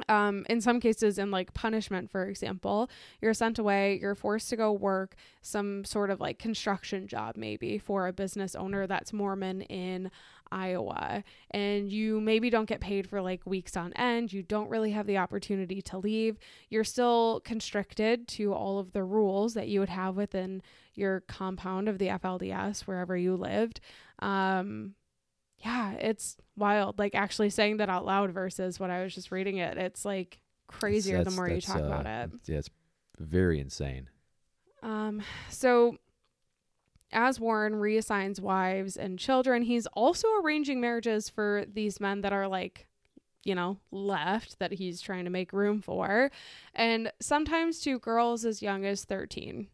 um, 0.08 0.44
in 0.48 0.60
some 0.60 0.80
cases, 0.80 1.18
in 1.18 1.30
like 1.30 1.54
punishment, 1.54 2.10
for 2.10 2.26
example, 2.26 2.90
you're 3.20 3.34
sent 3.34 3.58
away, 3.58 3.98
you're 4.00 4.14
forced 4.14 4.48
to 4.50 4.56
go 4.56 4.72
work 4.72 5.14
some 5.42 5.84
sort 5.84 6.10
of 6.10 6.20
like 6.20 6.38
construction 6.38 7.06
job, 7.06 7.36
maybe 7.36 7.78
for 7.78 8.06
a 8.06 8.12
business 8.12 8.54
owner 8.54 8.86
that's 8.86 9.12
Mormon 9.12 9.62
in 9.62 10.10
Iowa. 10.52 11.24
And 11.50 11.90
you 11.90 12.20
maybe 12.20 12.50
don't 12.50 12.68
get 12.68 12.80
paid 12.80 13.08
for 13.08 13.20
like 13.20 13.46
weeks 13.46 13.76
on 13.76 13.92
end. 13.94 14.32
You 14.32 14.42
don't 14.42 14.68
really 14.68 14.92
have 14.92 15.06
the 15.06 15.18
opportunity 15.18 15.80
to 15.82 15.98
leave. 15.98 16.38
You're 16.68 16.84
still 16.84 17.40
constricted 17.44 18.28
to 18.28 18.52
all 18.52 18.78
of 18.78 18.92
the 18.92 19.04
rules 19.04 19.54
that 19.54 19.68
you 19.68 19.80
would 19.80 19.88
have 19.88 20.16
within 20.16 20.62
your 20.94 21.20
compound 21.20 21.88
of 21.88 21.98
the 21.98 22.08
FLDS, 22.08 22.80
wherever 22.82 23.16
you 23.16 23.36
lived. 23.36 23.80
Um, 24.18 24.94
yeah, 25.60 25.92
it's 25.92 26.36
wild. 26.56 26.98
Like 26.98 27.14
actually 27.14 27.50
saying 27.50 27.78
that 27.78 27.88
out 27.88 28.04
loud 28.04 28.30
versus 28.32 28.80
when 28.80 28.90
I 28.90 29.02
was 29.02 29.14
just 29.14 29.30
reading 29.30 29.58
it. 29.58 29.76
It's 29.76 30.04
like 30.04 30.40
crazier 30.66 31.22
the 31.24 31.30
more 31.30 31.48
you 31.48 31.60
talk 31.60 31.80
uh, 31.80 31.84
about 31.84 32.06
it. 32.06 32.30
Yeah, 32.46 32.58
it's 32.58 32.70
very 33.18 33.60
insane. 33.60 34.08
Um, 34.82 35.22
so 35.50 35.98
as 37.12 37.38
Warren 37.38 37.74
reassigns 37.74 38.40
wives 38.40 38.96
and 38.96 39.18
children, 39.18 39.62
he's 39.62 39.86
also 39.88 40.28
arranging 40.42 40.80
marriages 40.80 41.28
for 41.28 41.64
these 41.70 42.00
men 42.00 42.22
that 42.22 42.32
are 42.32 42.48
like, 42.48 42.86
you 43.44 43.54
know, 43.54 43.78
left 43.90 44.58
that 44.60 44.72
he's 44.72 45.00
trying 45.00 45.24
to 45.24 45.30
make 45.30 45.52
room 45.52 45.82
for, 45.82 46.30
and 46.74 47.12
sometimes 47.20 47.80
to 47.80 47.98
girls 47.98 48.44
as 48.44 48.62
young 48.62 48.84
as 48.84 49.04
13. 49.04 49.68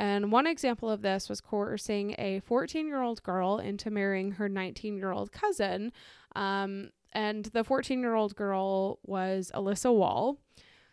And 0.00 0.32
one 0.32 0.46
example 0.46 0.88
of 0.88 1.02
this 1.02 1.28
was 1.28 1.42
coercing 1.42 2.14
a 2.18 2.40
14 2.40 2.86
year 2.86 3.02
old 3.02 3.22
girl 3.22 3.58
into 3.58 3.90
marrying 3.90 4.32
her 4.32 4.48
19 4.48 4.96
year 4.96 5.12
old 5.12 5.30
cousin. 5.30 5.92
Um, 6.34 6.88
and 7.12 7.44
the 7.44 7.62
14 7.62 8.00
year 8.00 8.14
old 8.14 8.34
girl 8.34 8.98
was 9.04 9.52
Elissa 9.54 9.92
Wall. 9.92 10.38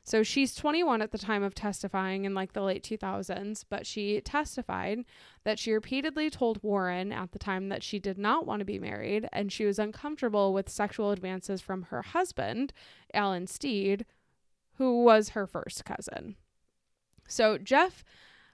So 0.04 0.24
she's 0.24 0.54
21 0.56 1.02
at 1.02 1.12
the 1.12 1.17
time 1.17 1.41
of 1.41 1.56
testifying 1.56 2.26
in 2.26 2.34
like 2.34 2.52
the 2.52 2.62
late 2.62 2.84
2000s, 2.84 3.63
but 3.70 3.88
she 3.88 4.20
testified 4.20 5.06
that 5.46 5.58
she 5.58 5.72
repeatedly 5.72 6.30
told 6.30 6.62
Warren 6.62 7.13
at 7.13 7.32
the 7.32 7.39
time 7.39 7.70
that 7.70 7.84
she 7.84 8.00
did 8.00 8.17
not 8.17 8.46
want 8.46 8.60
to 8.60 8.65
be 8.65 8.78
married 8.78 9.30
and 9.32 9.54
she 9.54 9.63
was 9.63 9.80
uncomfortable 9.80 10.54
with 10.54 10.67
sexual 10.67 11.12
advances 11.12 11.62
from 11.62 11.84
her 11.84 12.02
husband, 12.02 12.74
Allen 13.13 13.48
Steed, 13.48 14.06
who 14.76 15.02
was 15.02 15.30
her 15.30 15.48
first 15.48 15.86
cousin. 15.86 16.36
So 17.26 17.58
Jeff, 17.58 18.04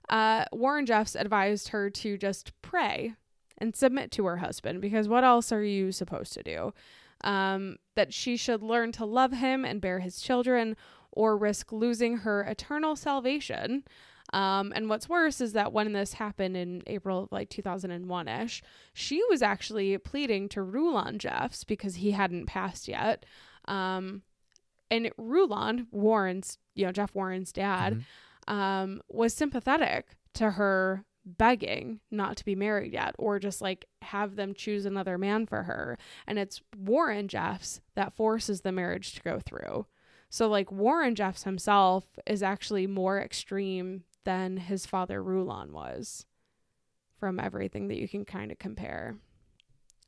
uh, 0.10 0.46
Warren 0.52 0.86
Jeffs 0.86 1.16
advised 1.16 1.70
her 1.70 1.90
to 1.90 2.18
just 2.18 2.52
pray 2.62 3.14
and 3.58 3.76
submit 3.76 4.12
to 4.12 4.26
her 4.26 4.38
husband 4.38 4.82
because 4.82 5.08
what 5.08 5.24
else 5.24 5.52
are 5.52 5.64
you 5.64 5.92
supposed 5.92 6.34
to 6.34 6.44
do? 6.44 6.74
Um, 7.24 7.78
that 7.96 8.14
she 8.14 8.36
should 8.36 8.62
learn 8.62 8.92
to 8.94 9.06
love 9.06 9.32
him 9.32 9.64
and 9.64 9.80
bear 9.80 10.00
his 10.00 10.20
children 10.20 10.76
or 11.12 11.38
risk 11.38 11.72
losing 11.72 12.18
her 12.18 12.42
eternal 12.42 12.96
salvation. 12.96 13.84
Um, 14.34 14.74
and 14.76 14.90
what's 14.90 15.08
worse 15.08 15.40
is 15.40 15.54
that 15.54 15.72
when 15.72 15.94
this 15.94 16.14
happened 16.14 16.58
in 16.58 16.82
April 16.88 17.24
of 17.24 17.32
like 17.32 17.50
2001 17.50 18.28
ish, 18.28 18.64
she 18.94 19.22
was 19.30 19.42
actually 19.42 19.96
pleading 20.00 20.50
to 20.50 20.64
Rulon 20.64 21.20
Jeffs 21.20 21.64
because 21.64 21.96
he 21.96 22.12
hadn't 22.12 22.48
passed 22.48 22.88
yet. 22.88 23.26
Um, 23.66 24.24
and 24.90 25.12
Rulon, 25.18 25.88
Warren's, 25.92 26.58
you 26.74 26.86
know, 26.86 26.92
Jeff 26.92 27.14
Warren's 27.14 27.52
dad, 27.52 27.94
Mhm. 27.96 28.04
Um, 28.48 29.02
was 29.10 29.34
sympathetic 29.34 30.16
to 30.36 30.52
her 30.52 31.06
begging 31.26 32.02
not 32.12 32.36
to 32.36 32.46
be 32.46 32.56
married 32.56 32.92
yet 32.92 33.16
or 33.18 33.40
just 33.40 33.62
like 33.62 33.86
have 34.02 34.36
them 34.36 34.54
choose 34.54 34.86
another 34.86 35.18
man 35.18 35.46
for 35.46 35.64
her. 35.64 35.98
And 36.28 36.38
it's 36.38 36.62
Warren 36.78 37.28
Jeffs 37.28 37.82
that 37.96 38.14
forces 38.14 38.62
the 38.62 38.72
marriage 38.72 39.14
to 39.14 39.22
go 39.22 39.40
through. 39.40 39.86
So, 40.34 40.50
like, 40.50 40.72
Warren 40.72 41.14
Jeffs 41.14 41.44
himself 41.44 42.06
is 42.26 42.42
actually 42.42 42.88
more 42.88 43.22
extreme 43.22 44.04
than 44.24 44.58
his 44.58 44.84
father 44.84 45.22
Rulon 45.22 45.72
was 45.72 46.26
from 47.20 47.40
everything 47.40 47.88
that 47.90 48.00
you 48.00 48.08
can 48.08 48.26
kind 48.26 48.52
of 48.52 48.58
compare. 48.58 49.18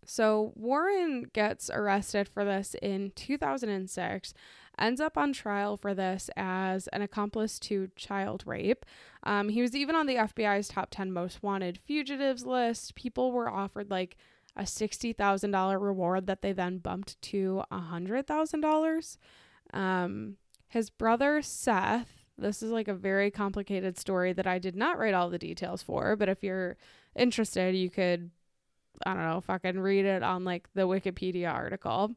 So, 0.04 0.52
Warren 0.56 1.30
gets 1.32 1.70
arrested 1.70 2.28
for 2.28 2.44
this 2.44 2.76
in 2.82 3.12
2006, 3.16 4.34
ends 4.80 5.02
up 5.02 5.18
on 5.18 5.34
trial 5.34 5.78
for 5.78 5.94
this 5.94 6.30
as 6.36 6.88
an 6.88 7.02
accomplice 7.02 7.60
to 7.60 7.90
child 7.96 8.44
rape. 8.46 8.86
Um, 9.24 9.50
he 9.50 9.62
was 9.62 9.76
even 9.76 9.96
on 9.96 10.06
the 10.06 10.16
FBI's 10.16 10.68
top 10.68 10.90
10 10.92 11.12
most 11.12 11.42
wanted 11.42 11.80
fugitives 11.86 12.46
list. 12.46 12.96
People 12.96 13.32
were 13.32 13.50
offered 13.50 13.90
like 13.90 14.18
a 14.56 14.64
$60,000 14.64 15.82
reward 15.82 16.28
that 16.28 16.42
they 16.42 16.54
then 16.54 16.78
bumped 16.78 17.22
to 17.24 17.64
$100,000. 17.72 19.18
Um, 19.74 20.38
his 20.68 20.90
brother 20.90 21.42
Seth, 21.42 22.26
this 22.38 22.64
is 22.64 22.72
like 22.72 22.88
a 22.88 22.94
very 22.94 23.32
complicated 23.32 23.98
story 23.98 24.34
that 24.34 24.48
I 24.48 24.60
did 24.60 24.76
not 24.76 24.98
write 24.98 25.14
all 25.14 25.30
the 25.30 25.38
details 25.38 25.82
for, 25.82 26.16
but 26.16 26.30
if 26.30 26.44
you're 26.44 26.78
interested, 27.16 27.76
you 27.76 27.90
could, 27.90 28.32
I 29.06 29.14
don't 29.14 29.24
know, 29.24 29.42
fucking 29.42 29.80
read 29.80 30.06
it 30.06 30.24
on 30.24 30.44
like 30.46 30.68
the 30.74 30.84
Wikipedia 30.84 31.54
article. 31.54 32.16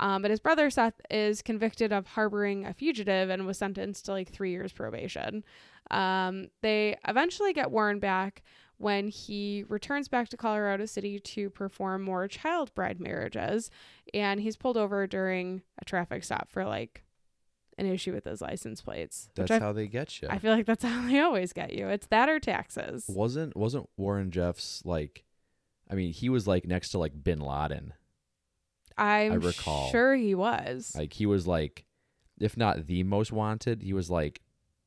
Um, 0.00 0.22
but 0.22 0.30
his 0.30 0.40
brother 0.40 0.68
Seth 0.70 1.00
is 1.10 1.42
convicted 1.42 1.92
of 1.92 2.06
harboring 2.06 2.66
a 2.66 2.74
fugitive 2.74 3.30
and 3.30 3.46
was 3.46 3.58
sentenced 3.58 4.04
to 4.06 4.12
like 4.12 4.30
three 4.30 4.50
years 4.50 4.72
probation. 4.72 5.44
Um, 5.90 6.48
they 6.62 6.96
eventually 7.06 7.52
get 7.52 7.70
Warren 7.70 7.98
back 7.98 8.42
when 8.78 9.08
he 9.08 9.64
returns 9.68 10.08
back 10.08 10.28
to 10.28 10.36
Colorado 10.36 10.84
City 10.84 11.18
to 11.18 11.48
perform 11.48 12.02
more 12.02 12.28
child 12.28 12.74
bride 12.74 13.00
marriages. 13.00 13.70
And 14.12 14.40
he's 14.40 14.56
pulled 14.56 14.76
over 14.76 15.06
during 15.06 15.62
a 15.80 15.84
traffic 15.84 16.24
stop 16.24 16.50
for 16.50 16.64
like 16.64 17.02
an 17.78 17.86
issue 17.86 18.12
with 18.12 18.24
his 18.24 18.40
license 18.40 18.80
plates. 18.82 19.28
That's 19.34 19.50
I, 19.50 19.58
how 19.58 19.72
they 19.72 19.86
get 19.86 20.20
you. 20.20 20.28
I 20.30 20.38
feel 20.38 20.52
like 20.52 20.66
that's 20.66 20.84
how 20.84 21.06
they 21.06 21.20
always 21.20 21.52
get 21.52 21.72
you. 21.72 21.88
It's 21.88 22.06
that 22.08 22.28
or 22.28 22.40
taxes. 22.40 23.06
wasn't 23.08 23.56
wasn't 23.56 23.88
Warren 23.96 24.30
Jeffs 24.30 24.82
like 24.84 25.24
I 25.90 25.94
mean, 25.94 26.12
he 26.12 26.28
was 26.28 26.46
like 26.46 26.66
next 26.66 26.90
to 26.90 26.98
like 26.98 27.22
bin 27.22 27.40
Laden. 27.40 27.92
I'm 28.98 29.40
recall. 29.40 29.90
sure 29.90 30.14
he 30.14 30.34
was. 30.34 30.94
Like 30.96 31.12
he 31.12 31.26
was 31.26 31.46
like 31.46 31.84
if 32.38 32.56
not 32.56 32.86
the 32.86 33.02
most 33.02 33.32
wanted, 33.32 33.82
he 33.82 33.92
was 33.92 34.10
like 34.10 34.40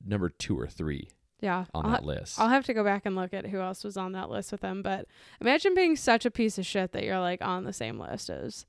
number 0.06 0.30
2 0.30 0.58
or 0.58 0.68
3 0.68 1.10
yeah. 1.42 1.66
on 1.74 1.86
I'll, 1.86 1.92
that 1.92 2.06
list. 2.06 2.40
I'll 2.40 2.50
have 2.50 2.66
to 2.66 2.74
go 2.74 2.84
back 2.84 3.06
and 3.06 3.16
look 3.16 3.34
at 3.34 3.48
who 3.48 3.60
else 3.60 3.84
was 3.84 3.98
on 3.98 4.12
that 4.14 4.30
list 4.30 4.52
with 4.52 4.62
him. 4.62 4.82
But 4.82 5.08
imagine 5.42 5.74
being 5.74 5.96
such 5.96 6.26
a 6.26 6.32
piece 6.32 6.58
of 6.58 6.66
shit 6.66 6.92
that 6.92 7.04
you're 7.04 7.20
like 7.20 7.42
on 7.42 7.64
the 7.64 7.74
same 7.74 8.00
list 8.00 8.30
as 8.30 8.66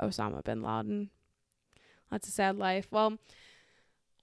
Osama 0.00 0.42
bin 0.44 0.62
Laden. 0.62 1.10
That's 2.10 2.28
a 2.28 2.32
sad 2.32 2.56
life. 2.56 2.88
Well, 2.90 3.18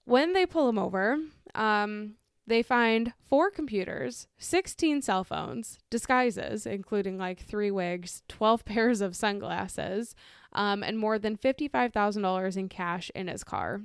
when 0.04 0.32
they 0.32 0.46
pull 0.46 0.68
him 0.68 0.78
over, 0.78 1.18
um, 1.54 2.14
they 2.46 2.62
find 2.62 3.12
four 3.20 3.50
computers, 3.50 4.26
16 4.38 5.02
cell 5.02 5.22
phones, 5.24 5.78
disguises, 5.90 6.66
including 6.66 7.18
like 7.18 7.40
three 7.40 7.70
wigs, 7.70 8.22
12 8.28 8.64
pairs 8.64 9.00
of 9.00 9.14
sunglasses, 9.14 10.14
um, 10.52 10.82
and 10.82 10.98
more 10.98 11.18
than 11.18 11.36
$55,000 11.36 12.56
in 12.56 12.68
cash 12.68 13.10
in 13.14 13.28
his 13.28 13.44
car. 13.44 13.82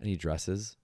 Any 0.00 0.16
dresses? 0.16 0.76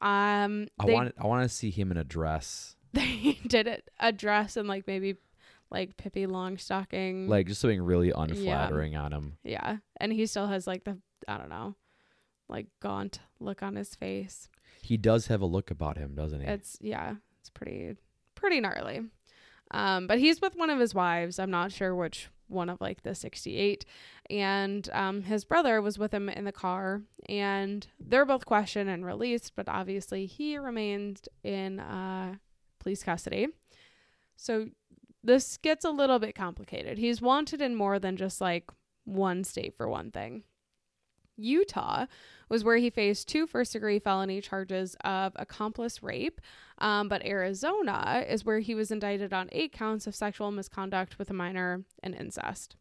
Um, 0.00 0.68
I 0.80 0.86
they, 0.86 0.94
want 0.94 1.14
I 1.16 1.26
want 1.26 1.44
to 1.44 1.48
see 1.48 1.70
him 1.70 1.90
in 1.92 1.96
a 1.96 2.04
dress. 2.04 2.76
they 2.92 3.38
did 3.46 3.66
it 3.68 3.88
a 4.00 4.12
dress 4.12 4.56
and 4.56 4.68
like 4.68 4.86
maybe 4.86 5.16
like 5.70 5.96
Pippi 5.96 6.26
Longstocking. 6.26 7.28
Like 7.28 7.46
just 7.46 7.60
something 7.60 7.80
really 7.80 8.10
unflattering 8.14 8.96
on 8.96 9.12
him. 9.12 9.38
yeah, 9.44 9.78
and 9.98 10.12
he 10.12 10.26
still 10.26 10.48
has 10.48 10.66
like 10.66 10.84
the 10.84 10.98
I 11.28 11.38
don't 11.38 11.48
know, 11.48 11.76
like 12.48 12.66
gaunt 12.80 13.20
look 13.38 13.62
on 13.62 13.76
his 13.76 13.94
face. 13.94 14.48
He 14.82 14.96
does 14.96 15.28
have 15.28 15.40
a 15.40 15.46
look 15.46 15.70
about 15.70 15.96
him, 15.96 16.16
doesn't 16.16 16.40
he? 16.40 16.46
It's 16.46 16.76
yeah, 16.80 17.14
it's 17.40 17.50
pretty 17.50 17.94
pretty 18.34 18.60
gnarly. 18.60 19.02
Um, 19.70 20.06
but 20.06 20.18
he's 20.18 20.40
with 20.40 20.56
one 20.56 20.68
of 20.68 20.80
his 20.80 20.94
wives. 20.94 21.38
I'm 21.38 21.50
not 21.50 21.72
sure 21.72 21.94
which 21.94 22.28
one 22.52 22.68
of 22.68 22.80
like 22.80 23.02
the 23.02 23.14
68. 23.14 23.84
And 24.30 24.88
um, 24.92 25.22
his 25.22 25.44
brother 25.44 25.80
was 25.82 25.98
with 25.98 26.12
him 26.12 26.28
in 26.28 26.44
the 26.44 26.52
car, 26.52 27.02
and 27.28 27.86
they're 27.98 28.26
both 28.26 28.46
questioned 28.46 28.88
and 28.88 29.04
released. 29.04 29.52
But 29.56 29.68
obviously, 29.68 30.26
he 30.26 30.58
remains 30.58 31.22
in 31.42 31.80
uh, 31.80 32.36
police 32.78 33.02
custody. 33.02 33.48
So 34.36 34.68
this 35.22 35.56
gets 35.56 35.84
a 35.84 35.90
little 35.90 36.18
bit 36.18 36.34
complicated. 36.34 36.98
He's 36.98 37.22
wanted 37.22 37.60
in 37.60 37.74
more 37.74 37.98
than 37.98 38.16
just 38.16 38.40
like 38.40 38.70
one 39.04 39.44
state 39.44 39.76
for 39.76 39.88
one 39.88 40.10
thing. 40.10 40.44
Utah 41.36 42.06
was 42.48 42.64
where 42.64 42.76
he 42.76 42.90
faced 42.90 43.28
two 43.28 43.46
first 43.46 43.72
degree 43.72 43.98
felony 43.98 44.40
charges 44.40 44.96
of 45.04 45.32
accomplice 45.36 46.02
rape. 46.02 46.40
Um, 46.78 47.08
but 47.08 47.24
Arizona 47.24 48.24
is 48.28 48.44
where 48.44 48.58
he 48.58 48.74
was 48.74 48.90
indicted 48.90 49.32
on 49.32 49.48
eight 49.52 49.72
counts 49.72 50.06
of 50.06 50.14
sexual 50.14 50.50
misconduct 50.50 51.18
with 51.18 51.30
a 51.30 51.34
minor 51.34 51.84
and 52.02 52.14
incest. 52.14 52.76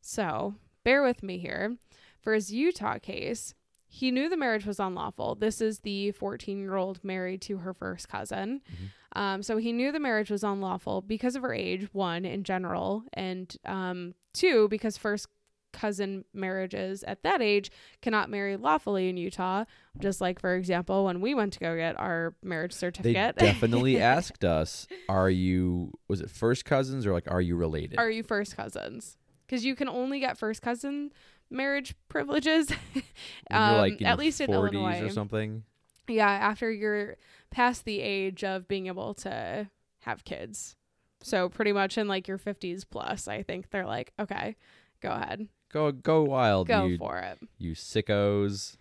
So 0.00 0.54
bear 0.84 1.02
with 1.02 1.22
me 1.22 1.38
here. 1.38 1.76
For 2.20 2.34
his 2.34 2.52
Utah 2.52 2.98
case, 2.98 3.54
he 3.88 4.10
knew 4.10 4.28
the 4.28 4.36
marriage 4.36 4.64
was 4.64 4.80
unlawful. 4.80 5.34
This 5.34 5.60
is 5.60 5.80
the 5.80 6.12
14 6.12 6.58
year 6.60 6.76
old 6.76 7.02
married 7.04 7.42
to 7.42 7.58
her 7.58 7.74
first 7.74 8.08
cousin. 8.08 8.62
Mhm. 8.70 9.20
Um, 9.20 9.42
so 9.42 9.58
he 9.58 9.72
knew 9.72 9.92
the 9.92 10.00
marriage 10.00 10.30
was 10.30 10.42
unlawful 10.42 11.02
because 11.02 11.36
of 11.36 11.42
her 11.42 11.52
age, 11.52 11.92
one, 11.92 12.24
in 12.24 12.44
general, 12.44 13.04
and 13.12 13.54
um, 13.66 14.14
two, 14.32 14.68
because 14.68 14.96
first 14.96 15.26
cousin 15.72 16.24
marriages 16.32 17.02
at 17.04 17.22
that 17.22 17.40
age 17.42 17.70
cannot 18.00 18.30
marry 18.30 18.56
lawfully 18.56 19.08
in 19.08 19.16
Utah. 19.16 19.64
Just 19.98 20.20
like, 20.20 20.40
for 20.40 20.54
example, 20.54 21.04
when 21.04 21.20
we 21.20 21.34
went 21.34 21.52
to 21.54 21.58
go 21.60 21.76
get 21.76 21.98
our 21.98 22.34
marriage 22.42 22.72
certificate, 22.72 23.36
They 23.36 23.46
definitely 23.46 24.00
asked 24.00 24.44
us, 24.44 24.86
"Are 25.08 25.30
you? 25.30 25.92
Was 26.08 26.20
it 26.20 26.30
first 26.30 26.64
cousins 26.64 27.06
or 27.06 27.12
like 27.12 27.30
are 27.30 27.40
you 27.40 27.56
related?" 27.56 27.98
Are 27.98 28.10
you 28.10 28.22
first 28.22 28.56
cousins? 28.56 29.16
Because 29.46 29.64
you 29.64 29.74
can 29.74 29.88
only 29.88 30.20
get 30.20 30.38
first 30.38 30.62
cousin 30.62 31.12
marriage 31.50 31.94
privileges. 32.08 32.70
Um, 33.50 33.76
like 33.76 34.00
at 34.02 34.18
least 34.18 34.40
in 34.40 34.48
40s 34.48 34.72
Illinois. 34.72 35.02
or 35.02 35.10
something. 35.10 35.64
Yeah, 36.08 36.28
after 36.30 36.70
you're 36.70 37.16
past 37.50 37.84
the 37.84 38.00
age 38.00 38.42
of 38.44 38.66
being 38.66 38.86
able 38.86 39.12
to 39.14 39.68
have 40.00 40.24
kids. 40.24 40.76
So 41.22 41.48
pretty 41.48 41.72
much 41.72 41.98
in 41.98 42.08
like 42.08 42.26
your 42.26 42.38
50s 42.38 42.84
plus, 42.90 43.28
I 43.28 43.42
think 43.42 43.70
they're 43.70 43.86
like, 43.86 44.12
okay, 44.18 44.56
go 45.00 45.10
ahead, 45.10 45.48
Go 45.72 45.90
go 45.90 46.22
wild, 46.22 46.68
go 46.68 46.86
you 46.86 46.98
for 46.98 47.18
it. 47.18 47.38
you 47.58 47.74
sickos. 47.74 48.76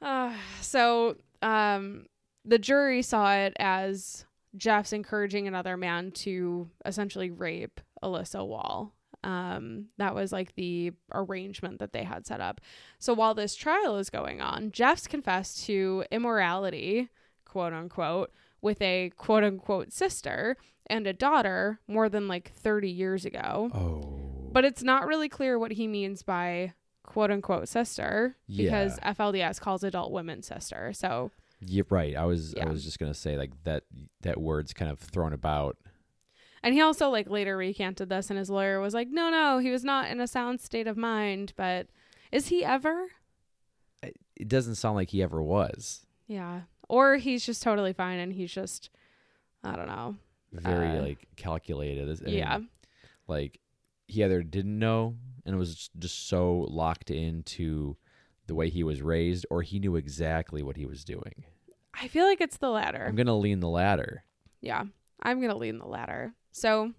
Uh, 0.00 0.32
so 0.60 1.16
um, 1.42 2.06
the 2.44 2.58
jury 2.58 3.02
saw 3.02 3.34
it 3.34 3.52
as 3.58 4.24
Jeffs 4.56 4.92
encouraging 4.92 5.48
another 5.48 5.76
man 5.76 6.12
to 6.12 6.70
essentially 6.86 7.30
rape 7.30 7.80
Elissa 8.02 8.44
Wall. 8.44 8.94
Um, 9.24 9.86
that 9.98 10.14
was 10.14 10.30
like 10.30 10.54
the 10.54 10.92
arrangement 11.12 11.80
that 11.80 11.92
they 11.92 12.04
had 12.04 12.24
set 12.24 12.40
up. 12.40 12.60
So 13.00 13.12
while 13.14 13.34
this 13.34 13.56
trial 13.56 13.96
is 13.96 14.10
going 14.10 14.40
on, 14.40 14.70
Jeffs 14.70 15.08
confessed 15.08 15.64
to 15.66 16.04
immorality, 16.12 17.08
quote 17.44 17.72
unquote, 17.72 18.30
with 18.62 18.80
a 18.80 19.10
quote 19.16 19.42
unquote 19.42 19.92
sister 19.92 20.56
and 20.86 21.06
a 21.06 21.12
daughter 21.12 21.80
more 21.88 22.08
than 22.08 22.28
like 22.28 22.52
30 22.52 22.88
years 22.88 23.24
ago. 23.24 23.70
Oh. 23.74 24.27
But 24.52 24.64
it's 24.64 24.82
not 24.82 25.06
really 25.06 25.28
clear 25.28 25.58
what 25.58 25.72
he 25.72 25.86
means 25.86 26.22
by 26.22 26.72
quote 27.04 27.30
unquote 27.30 27.68
sister 27.68 28.36
because 28.54 28.98
FLDS 29.00 29.60
calls 29.60 29.82
adult 29.84 30.12
women 30.12 30.42
sister. 30.42 30.92
So, 30.92 31.30
yeah, 31.60 31.82
right. 31.90 32.16
I 32.16 32.24
was 32.24 32.54
Yeah. 32.56 32.66
I 32.66 32.68
was 32.70 32.84
just 32.84 32.98
gonna 32.98 33.14
say 33.14 33.36
like 33.36 33.50
that 33.64 33.84
that 34.22 34.40
word's 34.40 34.72
kind 34.72 34.90
of 34.90 34.98
thrown 34.98 35.32
about. 35.32 35.76
and 36.62 36.74
he 36.74 36.80
also 36.80 37.08
like 37.08 37.28
later 37.30 37.56
recanted 37.56 38.08
this, 38.08 38.30
and 38.30 38.38
his 38.38 38.50
lawyer 38.50 38.80
was 38.80 38.94
like, 38.94 39.08
no, 39.08 39.30
no, 39.30 39.58
he 39.58 39.70
was 39.70 39.84
not 39.84 40.10
in 40.10 40.20
a 40.20 40.26
sound 40.26 40.60
state 40.60 40.86
of 40.86 40.96
mind. 40.96 41.52
But 41.56 41.86
is 42.32 42.48
he 42.48 42.64
ever? 42.64 43.08
It 44.02 44.48
doesn't 44.48 44.76
sound 44.76 44.94
like 44.96 45.10
he 45.10 45.22
ever 45.22 45.42
was. 45.42 46.06
Yeah. 46.26 46.62
Or 46.88 47.16
he's 47.16 47.44
just 47.44 47.62
totally 47.62 47.92
fine 47.92 48.18
and 48.20 48.32
he's 48.32 48.52
just, 48.52 48.88
I 49.64 49.74
don't 49.76 49.88
know. 49.88 50.14
Very 50.52 50.96
Uh, 50.96 51.02
like 51.02 51.26
calculated. 51.36 52.08
I 52.08 52.24
mean, 52.24 52.34
yeah. 52.38 52.58
like 53.26 53.58
he 54.08 54.24
either 54.24 54.42
didn't 54.42 54.78
know 54.78 55.16
and 55.46 55.56
was 55.56 55.88
just- 55.98 56.26
so 56.26 56.66
locked 56.68 57.10
into 57.10 57.96
the 58.46 58.54
way 58.56 58.68
he 58.70 58.82
was 58.82 59.00
raised, 59.02 59.46
or 59.50 59.62
he 59.62 59.78
knew 59.78 59.94
exactly 59.94 60.62
what 60.62 60.76
he 60.76 60.86
was 60.86 61.04
doing. 61.04 61.44
I 61.94 62.08
feel 62.08 62.24
like 62.24 62.40
it's 62.40 62.56
the 62.56 62.70
latter. 62.70 63.04
I'm 63.06 63.14
gonna 63.14 63.36
lean 63.36 63.60
the 63.60 63.68
latter. 63.68 64.24
Yeah, 64.60 64.84
I'm 65.22 65.38
going 65.38 65.50
to 65.52 65.56
lean 65.56 65.78
the 65.78 65.86
latter. 65.86 66.34
So 66.52 66.92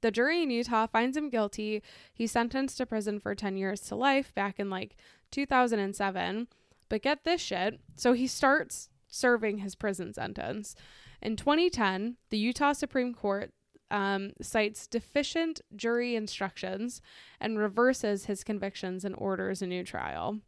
the 0.00 0.10
jury 0.10 0.42
in 0.42 0.50
Utah 0.50 0.86
finds 0.86 1.16
him 1.16 1.30
guilty. 1.30 1.82
He's 2.12 2.32
sentenced 2.32 2.78
to 2.78 2.86
prison 2.86 3.20
for 3.20 3.34
10 3.34 3.56
years 3.56 3.80
to 3.82 3.96
life 3.96 4.34
back 4.34 4.58
in 4.58 4.70
like 4.70 4.96
2007. 5.30 6.48
But 6.88 7.02
get 7.02 7.24
this 7.24 7.40
shit. 7.40 7.80
So 7.96 8.12
he 8.12 8.26
starts 8.26 8.88
serving 9.08 9.58
his 9.58 9.74
prison 9.74 10.12
sentence. 10.14 10.74
In 11.20 11.36
2010, 11.36 12.16
the 12.30 12.38
Utah 12.38 12.72
Supreme 12.72 13.12
Court 13.12 13.52
um, 13.90 14.32
cites 14.40 14.86
deficient 14.86 15.60
jury 15.74 16.14
instructions 16.14 17.00
and 17.40 17.58
reverses 17.58 18.26
his 18.26 18.44
convictions 18.44 19.04
and 19.04 19.14
orders 19.18 19.62
a 19.62 19.66
new 19.66 19.82
trial. 19.82 20.38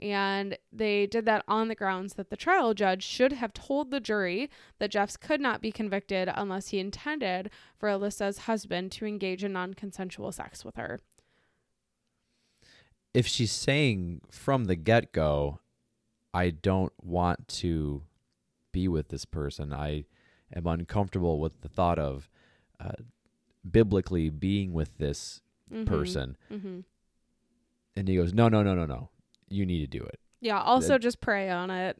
And 0.00 0.56
they 0.72 1.06
did 1.06 1.24
that 1.24 1.44
on 1.48 1.68
the 1.68 1.74
grounds 1.74 2.14
that 2.14 2.30
the 2.30 2.36
trial 2.36 2.72
judge 2.72 3.02
should 3.02 3.32
have 3.32 3.52
told 3.52 3.90
the 3.90 4.00
jury 4.00 4.48
that 4.78 4.92
Jeffs 4.92 5.16
could 5.16 5.40
not 5.40 5.60
be 5.60 5.72
convicted 5.72 6.30
unless 6.32 6.68
he 6.68 6.78
intended 6.78 7.50
for 7.76 7.88
Elissa's 7.88 8.38
husband 8.38 8.92
to 8.92 9.06
engage 9.06 9.42
in 9.42 9.52
non 9.52 9.74
consensual 9.74 10.30
sex 10.30 10.64
with 10.64 10.76
her. 10.76 11.00
If 13.12 13.26
she's 13.26 13.50
saying 13.50 14.20
from 14.30 14.66
the 14.66 14.76
get 14.76 15.12
go, 15.12 15.58
I 16.32 16.50
don't 16.50 16.92
want 17.02 17.48
to 17.48 18.04
be 18.70 18.86
with 18.86 19.08
this 19.08 19.24
person. 19.24 19.72
I 19.72 20.04
am 20.54 20.66
uncomfortable 20.66 21.40
with 21.40 21.62
the 21.62 21.68
thought 21.68 21.98
of 21.98 22.28
uh, 22.80 22.92
biblically 23.68 24.30
being 24.30 24.72
with 24.72 24.96
this 24.98 25.40
person. 25.86 26.36
Mm-hmm. 26.52 26.80
And 27.96 28.08
he 28.08 28.16
goes, 28.16 28.32
No, 28.32 28.48
no, 28.48 28.62
no, 28.62 28.74
no, 28.74 28.86
no. 28.86 29.10
You 29.48 29.66
need 29.66 29.90
to 29.90 29.98
do 29.98 30.04
it. 30.04 30.20
Yeah, 30.40 30.60
also 30.60 30.98
just 30.98 31.20
pray 31.20 31.50
on 31.50 31.70
it. 31.70 31.98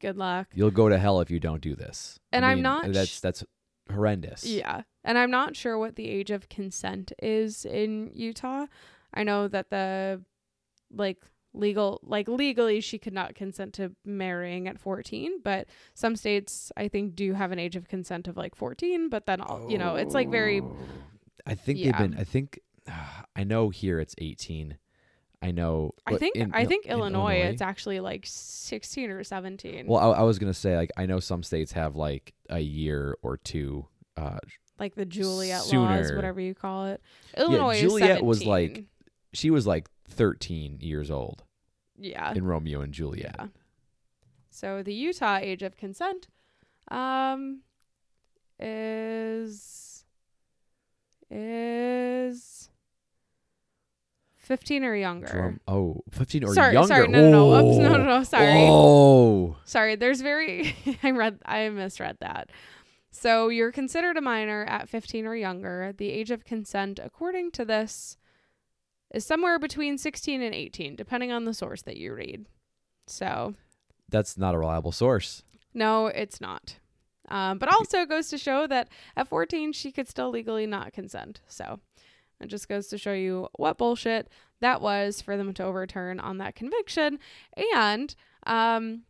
Good 0.00 0.16
luck. 0.16 0.48
You'll 0.54 0.70
go 0.70 0.88
to 0.88 0.98
hell 0.98 1.20
if 1.20 1.30
you 1.30 1.38
don't 1.38 1.60
do 1.60 1.76
this. 1.76 2.18
I 2.32 2.36
And 2.36 2.44
I'm 2.44 2.56
mean, 2.58 2.62
not 2.62 2.92
That's 2.92 3.20
that's 3.20 3.44
horrendous. 3.92 4.44
Yeah. 4.44 4.82
And 5.04 5.18
I'm 5.18 5.30
not 5.30 5.54
sure 5.56 5.78
what 5.78 5.96
the 5.96 6.08
age 6.08 6.30
of 6.30 6.48
consent 6.48 7.12
is 7.22 7.64
in 7.64 8.10
Utah. 8.14 8.66
I 9.14 9.22
know 9.22 9.48
that 9.48 9.70
the 9.70 10.22
like 10.90 11.18
legal 11.54 12.00
like 12.02 12.28
legally 12.28 12.80
she 12.80 12.98
could 12.98 13.12
not 13.12 13.34
consent 13.34 13.74
to 13.74 13.92
marrying 14.04 14.66
at 14.68 14.78
14, 14.78 15.40
but 15.44 15.66
some 15.94 16.16
states 16.16 16.72
I 16.76 16.88
think 16.88 17.14
do 17.14 17.34
have 17.34 17.52
an 17.52 17.58
age 17.58 17.76
of 17.76 17.88
consent 17.88 18.26
of 18.28 18.36
like 18.36 18.54
14, 18.54 19.08
but 19.08 19.26
then 19.26 19.40
all, 19.40 19.70
you 19.70 19.78
know, 19.78 19.96
it's 19.96 20.14
like 20.14 20.30
very 20.30 20.60
Oh. 20.60 20.76
I 21.46 21.54
think 21.54 21.78
Yeah. 21.78 21.92
they've 21.98 22.10
been. 22.10 22.18
I 22.18 22.24
think 22.24 22.60
I 23.36 23.44
know 23.44 23.70
here 23.70 23.98
it's 24.00 24.14
18. 24.18 24.78
I 25.44 25.50
know. 25.50 25.90
I 26.06 26.16
think 26.18 26.36
in- 26.36 26.54
I 26.54 26.60
in- 26.60 26.68
think 26.68 26.86
in 26.86 26.92
Illinois, 26.92 27.34
it's 27.34 27.60
actually 27.60 27.98
like 27.98 28.22
16 28.26 29.10
or 29.10 29.24
17. 29.24 29.86
Well, 29.88 29.98
I, 30.12 30.18
I 30.18 30.22
was 30.22 30.38
gonna 30.38 30.54
say 30.54 30.76
like 30.76 30.90
I 30.96 31.06
know 31.06 31.18
some 31.18 31.42
states 31.42 31.72
have 31.72 31.96
like 31.96 32.32
a 32.48 32.60
year 32.60 33.16
or 33.22 33.36
two. 33.38 33.86
Uh, 34.16 34.38
like 34.78 34.94
the 34.94 35.04
Juliet 35.04 35.66
laws, 35.72 36.12
whatever 36.12 36.40
you 36.40 36.54
call 36.54 36.86
it. 36.86 37.00
Illinois 37.36 37.74
is 37.76 37.80
Juliet 37.80 38.22
was, 38.24 38.44
like, 38.44 38.84
she 39.32 39.50
was 39.50 39.66
like 39.66 39.88
13 40.08 40.78
years 40.80 41.10
old 41.10 41.44
yeah. 41.98 42.32
in 42.32 42.44
Romeo 42.44 42.80
and 42.80 42.92
Juliet. 42.92 43.36
Yeah. 43.38 43.46
So 44.50 44.82
the 44.82 44.92
Utah 44.94 45.38
age 45.40 45.62
of 45.62 45.76
consent 45.76 46.28
um 46.90 47.60
is 48.58 50.04
is 51.30 52.68
15 54.36 54.84
or 54.84 54.94
younger. 54.96 55.26
Drum- 55.28 55.60
oh, 55.68 56.02
15 56.10 56.44
or 56.44 56.54
sorry, 56.54 56.72
younger. 56.74 56.88
sorry, 56.88 57.08
no, 57.08 57.30
no, 57.30 57.30
no, 57.30 57.68
Oops, 57.68 57.78
no, 57.78 57.88
no, 57.88 57.94
Oh. 57.94 58.18
no, 58.18 58.24
sorry. 58.24 58.66
Oh, 58.68 59.56
Sorry, 59.64 59.94
there's 59.94 60.20
very 60.20 60.76
I 61.02 61.10
read 61.12 61.38
I 61.46 61.68
misread 61.68 62.18
that. 62.20 62.50
So 63.10 63.48
you're 63.48 63.72
considered 63.72 64.16
a 64.16 64.20
minor 64.20 64.64
at 64.64 64.88
15 64.88 65.26
or 65.26 65.36
younger. 65.36 65.92
The 65.96 66.10
age 66.10 66.30
of 66.30 66.44
consent 66.44 66.98
according 67.02 67.52
to 67.52 67.64
this 67.64 68.16
is 69.12 69.24
somewhere 69.24 69.58
between 69.58 69.98
16 69.98 70.42
and 70.42 70.54
18 70.54 70.96
depending 70.96 71.32
on 71.32 71.44
the 71.44 71.54
source 71.54 71.82
that 71.82 71.96
you 71.96 72.14
read. 72.14 72.46
So, 73.06 73.54
that's 74.08 74.36
not 74.36 74.54
a 74.54 74.58
reliable 74.58 74.92
source. 74.92 75.42
no, 75.74 76.06
it's 76.06 76.40
not. 76.40 76.76
Um, 77.28 77.58
but 77.58 77.72
also 77.72 78.04
goes 78.04 78.28
to 78.28 78.38
show 78.38 78.66
that 78.66 78.88
at 79.16 79.28
14 79.28 79.72
she 79.72 79.92
could 79.92 80.08
still 80.08 80.30
legally 80.30 80.66
not 80.66 80.92
consent. 80.92 81.40
So, 81.46 81.80
it 82.40 82.48
just 82.48 82.68
goes 82.68 82.88
to 82.88 82.98
show 82.98 83.12
you 83.12 83.48
what 83.56 83.78
bullshit 83.78 84.28
that 84.60 84.80
was 84.80 85.20
for 85.20 85.36
them 85.36 85.52
to 85.54 85.64
overturn 85.64 86.20
on 86.20 86.38
that 86.38 86.54
conviction. 86.54 87.18
And 87.74 88.14
um, 88.46 89.02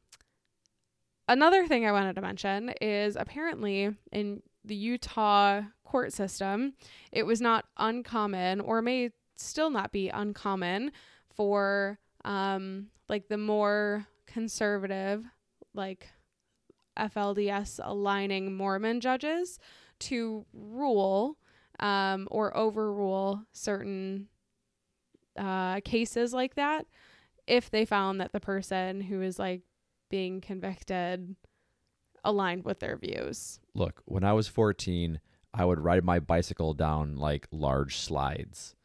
another 1.28 1.66
thing 1.66 1.86
I 1.86 1.92
wanted 1.92 2.14
to 2.16 2.22
mention 2.22 2.74
is 2.80 3.16
apparently 3.16 3.94
in 4.10 4.42
the 4.64 4.74
Utah 4.74 5.62
court 5.84 6.12
system, 6.12 6.74
it 7.10 7.24
was 7.24 7.40
not 7.40 7.64
uncommon 7.76 8.60
or 8.60 8.82
may 8.82 9.10
still 9.36 9.70
not 9.70 9.92
be 9.92 10.08
uncommon 10.08 10.92
for 11.34 11.98
um, 12.24 12.88
like 13.08 13.28
the 13.28 13.38
more 13.38 14.06
conservative, 14.26 15.24
like 15.74 16.08
FLDS 16.98 17.80
aligning 17.82 18.54
Mormon 18.54 19.00
judges 19.00 19.58
to 20.00 20.44
rule 20.52 21.38
um, 21.80 22.28
or 22.30 22.56
overrule 22.56 23.42
certain 23.52 24.28
uh, 25.36 25.80
cases 25.80 26.34
like 26.34 26.54
that 26.56 26.86
if 27.46 27.70
they 27.70 27.84
found 27.84 28.20
that 28.20 28.32
the 28.32 28.40
person 28.40 29.00
who 29.00 29.22
is 29.22 29.38
like 29.38 29.62
being 30.10 30.40
convicted 30.40 31.34
aligned 32.24 32.64
with 32.64 32.78
their 32.80 32.96
views. 32.96 33.58
Look, 33.74 34.02
when 34.04 34.24
I 34.24 34.32
was 34.32 34.46
14, 34.46 35.20
I 35.54 35.64
would 35.64 35.80
ride 35.80 36.04
my 36.04 36.20
bicycle 36.20 36.74
down 36.74 37.16
like 37.16 37.48
large 37.50 37.96
slides. 37.96 38.76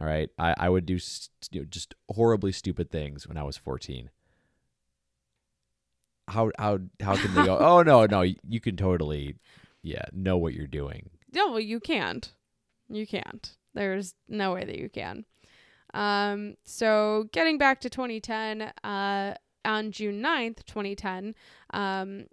All 0.00 0.06
right, 0.06 0.28
I, 0.38 0.54
I 0.58 0.68
would 0.68 0.84
do 0.86 0.98
st- 0.98 1.30
you 1.50 1.60
know, 1.60 1.66
just 1.68 1.94
horribly 2.10 2.52
stupid 2.52 2.90
things 2.90 3.26
when 3.26 3.36
I 3.38 3.42
was 3.42 3.56
14. 3.56 4.10
How 6.28 6.50
how 6.58 6.78
how 7.00 7.16
can 7.16 7.34
they 7.34 7.44
go? 7.44 7.56
oh 7.60 7.82
no 7.82 8.04
no, 8.06 8.22
you 8.22 8.60
can 8.60 8.76
totally 8.76 9.36
yeah 9.82 10.04
know 10.12 10.36
what 10.36 10.54
you're 10.54 10.66
doing. 10.66 11.10
No, 11.32 11.50
well, 11.50 11.60
you 11.60 11.80
can't. 11.80 12.32
You 12.88 13.06
can't. 13.06 13.56
There's 13.74 14.14
no 14.28 14.54
way 14.54 14.64
that 14.64 14.78
you 14.78 14.88
can. 14.88 15.24
Um, 15.94 16.56
so 16.64 17.28
getting 17.32 17.58
back 17.58 17.80
to 17.82 17.90
2010, 17.90 18.72
uh, 18.84 19.34
on 19.64 19.90
June 19.92 20.22
9th, 20.22 20.64
2010, 20.64 21.34
um, 21.70 22.26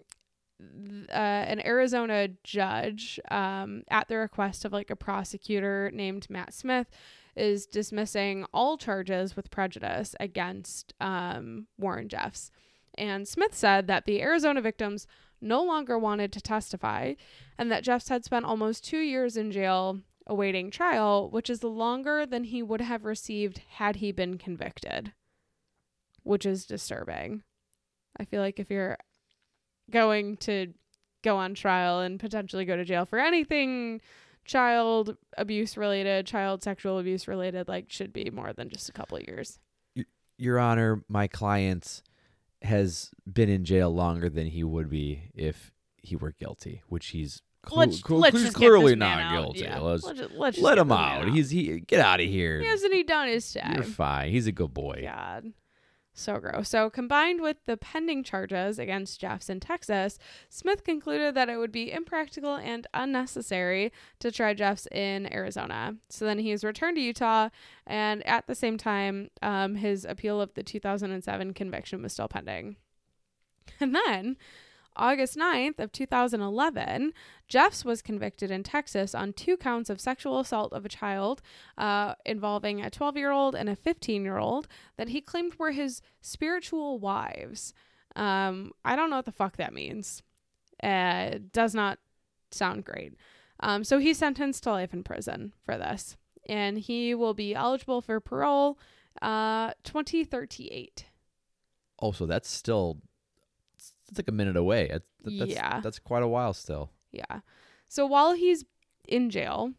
th- 0.59 1.09
uh, 1.09 1.13
an 1.13 1.65
Arizona 1.65 2.29
judge, 2.43 3.19
um, 3.31 3.83
at 3.89 4.07
the 4.07 4.17
request 4.17 4.65
of 4.65 4.73
like 4.73 4.89
a 4.89 4.95
prosecutor 4.95 5.91
named 5.93 6.27
Matt 6.29 6.53
Smith, 6.53 6.87
is 7.35 7.65
dismissing 7.65 8.45
all 8.53 8.77
charges 8.77 9.35
with 9.35 9.51
prejudice 9.51 10.15
against 10.19 10.93
um, 10.99 11.67
Warren 11.77 12.09
Jeffs. 12.09 12.51
And 12.95 13.27
Smith 13.27 13.55
said 13.55 13.87
that 13.87 14.05
the 14.05 14.21
Arizona 14.21 14.61
victims 14.61 15.07
no 15.41 15.63
longer 15.63 15.97
wanted 15.97 16.31
to 16.31 16.41
testify 16.41 17.13
and 17.57 17.71
that 17.71 17.83
Jeffs 17.83 18.09
had 18.09 18.23
spent 18.23 18.45
almost 18.45 18.85
two 18.85 18.99
years 18.99 19.35
in 19.35 19.51
jail 19.51 19.99
awaiting 20.25 20.71
trial, 20.71 21.29
which 21.29 21.49
is 21.49 21.63
longer 21.63 22.25
than 22.25 22.45
he 22.45 22.63
would 22.63 22.81
have 22.81 23.03
received 23.03 23.61
had 23.75 23.97
he 23.97 24.11
been 24.11 24.37
convicted, 24.37 25.11
which 26.23 26.45
is 26.45 26.65
disturbing. 26.65 27.43
I 28.17 28.25
feel 28.25 28.41
like 28.41 28.59
if 28.59 28.69
you're 28.69 28.97
going 29.91 30.37
to 30.37 30.73
go 31.23 31.37
on 31.37 31.53
trial 31.53 31.99
and 31.99 32.19
potentially 32.19 32.65
go 32.65 32.75
to 32.75 32.85
jail 32.85 33.05
for 33.05 33.19
anything 33.19 34.01
child 34.45 35.17
abuse 35.37 35.77
related, 35.77 36.25
child 36.25 36.63
sexual 36.63 36.99
abuse 36.99 37.27
related, 37.27 37.67
like 37.67 37.85
should 37.89 38.13
be 38.13 38.29
more 38.31 38.53
than 38.53 38.69
just 38.69 38.89
a 38.89 38.91
couple 38.91 39.17
of 39.17 39.23
years. 39.27 39.59
Your 40.37 40.59
Honor, 40.59 41.03
my 41.07 41.27
client 41.27 42.01
has 42.61 43.11
been 43.31 43.49
in 43.49 43.63
jail 43.65 43.93
longer 43.93 44.29
than 44.29 44.47
he 44.47 44.63
would 44.63 44.89
be 44.89 45.29
if 45.35 45.71
he 45.97 46.15
were 46.15 46.31
guilty, 46.31 46.81
which 46.87 47.07
he's 47.07 47.41
clu- 47.63 47.79
let's 47.79 48.01
clu- 48.01 48.17
let's 48.17 48.41
he's 48.41 48.53
clearly 48.53 48.95
not 48.95 49.31
guilty. 49.31 49.61
Yeah. 49.61 49.79
Let's, 49.79 50.03
Let's 50.03 50.19
just, 50.19 50.33
let's 50.33 50.57
let 50.57 50.77
him 50.77 50.87
man 50.89 51.27
out. 51.27 51.33
He's 51.33 51.49
he 51.49 51.79
get 51.81 51.99
out 51.99 52.19
of 52.19 52.27
here. 52.27 52.63
hasn't 52.63 52.93
he 52.93 53.03
done 53.03 53.27
his 53.27 53.51
time? 53.53 53.73
You're 53.75 53.83
fine. 53.83 54.31
He's 54.31 54.47
a 54.47 54.51
good 54.51 54.73
boy. 54.73 55.01
God. 55.03 55.53
So 56.15 56.37
gross. 56.37 56.69
So, 56.69 56.91
combined 56.91 57.41
with 57.41 57.57
the 57.65 57.75
pending 57.75 58.23
charges 58.23 58.77
against 58.77 59.19
Jeffs 59.19 59.49
in 59.49 59.59
Texas, 59.59 60.19
Smith 60.47 60.83
concluded 60.83 61.33
that 61.33 61.49
it 61.49 61.57
would 61.57 61.71
be 61.71 61.91
impractical 61.91 62.55
and 62.55 62.85
unnecessary 62.93 63.91
to 64.19 64.31
try 64.31 64.53
Jeffs 64.53 64.87
in 64.91 65.31
Arizona. 65.33 65.95
So 66.09 66.25
then 66.25 66.37
he 66.37 66.51
was 66.51 66.63
returned 66.63 66.97
to 66.97 67.01
Utah, 67.01 67.49
and 67.87 68.25
at 68.27 68.45
the 68.45 68.53
same 68.53 68.77
time, 68.77 69.31
um, 69.41 69.75
his 69.75 70.05
appeal 70.05 70.39
of 70.39 70.53
the 70.53 70.61
2007 70.61 71.53
conviction 71.53 72.03
was 72.03 72.13
still 72.13 72.27
pending. 72.27 72.75
And 73.79 73.95
then, 73.95 74.37
August 74.95 75.35
9th 75.35 75.79
of 75.79 75.91
2011, 75.91 77.13
Jeffs 77.47 77.83
was 77.83 78.01
convicted 78.01 78.51
in 78.51 78.63
Texas 78.63 79.13
on 79.15 79.33
two 79.33 79.57
counts 79.57 79.89
of 79.89 79.99
sexual 79.99 80.39
assault 80.39 80.73
of 80.73 80.85
a 80.85 80.89
child 80.89 81.41
uh, 81.77 82.15
involving 82.25 82.81
a 82.81 82.89
12-year-old 82.89 83.55
and 83.55 83.69
a 83.69 83.75
15-year-old 83.75 84.67
that 84.97 85.09
he 85.09 85.21
claimed 85.21 85.55
were 85.55 85.71
his 85.71 86.01
spiritual 86.21 86.99
wives. 86.99 87.73
Um, 88.15 88.71
I 88.85 88.95
don't 88.95 89.09
know 89.09 89.17
what 89.17 89.25
the 89.25 89.31
fuck 89.31 89.57
that 89.57 89.73
means. 89.73 90.21
Uh, 90.81 91.39
does 91.51 91.73
not 91.73 91.99
sound 92.51 92.85
great. 92.85 93.13
Um, 93.59 93.83
so 93.83 93.99
he's 93.99 94.17
sentenced 94.17 94.63
to 94.63 94.71
life 94.71 94.93
in 94.93 95.03
prison 95.03 95.53
for 95.63 95.77
this, 95.77 96.17
and 96.47 96.77
he 96.77 97.15
will 97.15 97.33
be 97.33 97.55
eligible 97.55 98.01
for 98.01 98.19
parole 98.19 98.77
uh 99.21 99.71
2038 99.83 101.05
so 102.11 102.25
that's 102.25 102.49
still 102.49 102.97
it's 104.13 104.19
like 104.19 104.27
a 104.29 104.31
minute 104.31 104.55
away. 104.55 104.87
That's, 104.91 105.05
that's, 105.39 105.51
Yeah. 105.51 105.79
that's 105.81 105.99
quite 105.99 106.23
a 106.23 106.27
while 106.27 106.53
still. 106.53 106.91
Yeah. 107.11 107.39
So 107.87 108.05
while 108.05 108.33
he's 108.33 108.63
in 109.07 109.29
jail, 109.29 109.73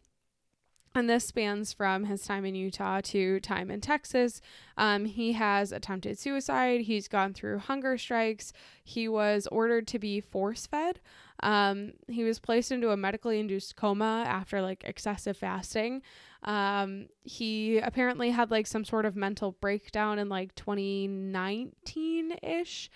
and 0.97 1.09
this 1.09 1.25
spans 1.25 1.73
from 1.73 2.05
his 2.05 2.23
time 2.23 2.45
in 2.45 2.55
Utah 2.55 3.01
to 3.03 3.39
time 3.41 3.69
in 3.69 3.81
Texas, 3.81 4.39
um, 4.77 5.03
he 5.03 5.33
has 5.33 5.73
attempted 5.73 6.17
suicide. 6.17 6.81
He's 6.81 7.09
gone 7.09 7.33
through 7.33 7.59
hunger 7.59 7.97
strikes. 7.97 8.53
He 8.83 9.09
was 9.09 9.45
ordered 9.51 9.87
to 9.87 9.99
be 9.99 10.21
force 10.21 10.65
fed. 10.67 11.01
Um, 11.43 11.93
he 12.07 12.23
was 12.23 12.39
placed 12.39 12.71
into 12.71 12.91
a 12.91 12.97
medically 12.97 13.41
induced 13.41 13.75
coma 13.75 14.23
after 14.25 14.61
like 14.61 14.83
excessive 14.85 15.35
fasting. 15.35 16.01
Um, 16.43 17.07
he 17.23 17.79
apparently 17.79 18.29
had 18.29 18.49
like 18.49 18.65
some 18.67 18.85
sort 18.85 19.05
of 19.05 19.17
mental 19.17 19.51
breakdown 19.59 20.17
in 20.17 20.29
like 20.29 20.55
2019 20.55 22.37
ish. 22.41 22.89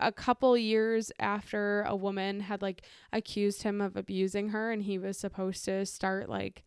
A 0.00 0.12
couple 0.12 0.56
years 0.56 1.10
after 1.18 1.82
a 1.82 1.96
woman 1.96 2.40
had 2.40 2.62
like 2.62 2.82
accused 3.12 3.62
him 3.64 3.80
of 3.80 3.96
abusing 3.96 4.50
her 4.50 4.70
and 4.70 4.82
he 4.84 4.98
was 4.98 5.18
supposed 5.18 5.64
to 5.64 5.84
start 5.86 6.28
like 6.28 6.62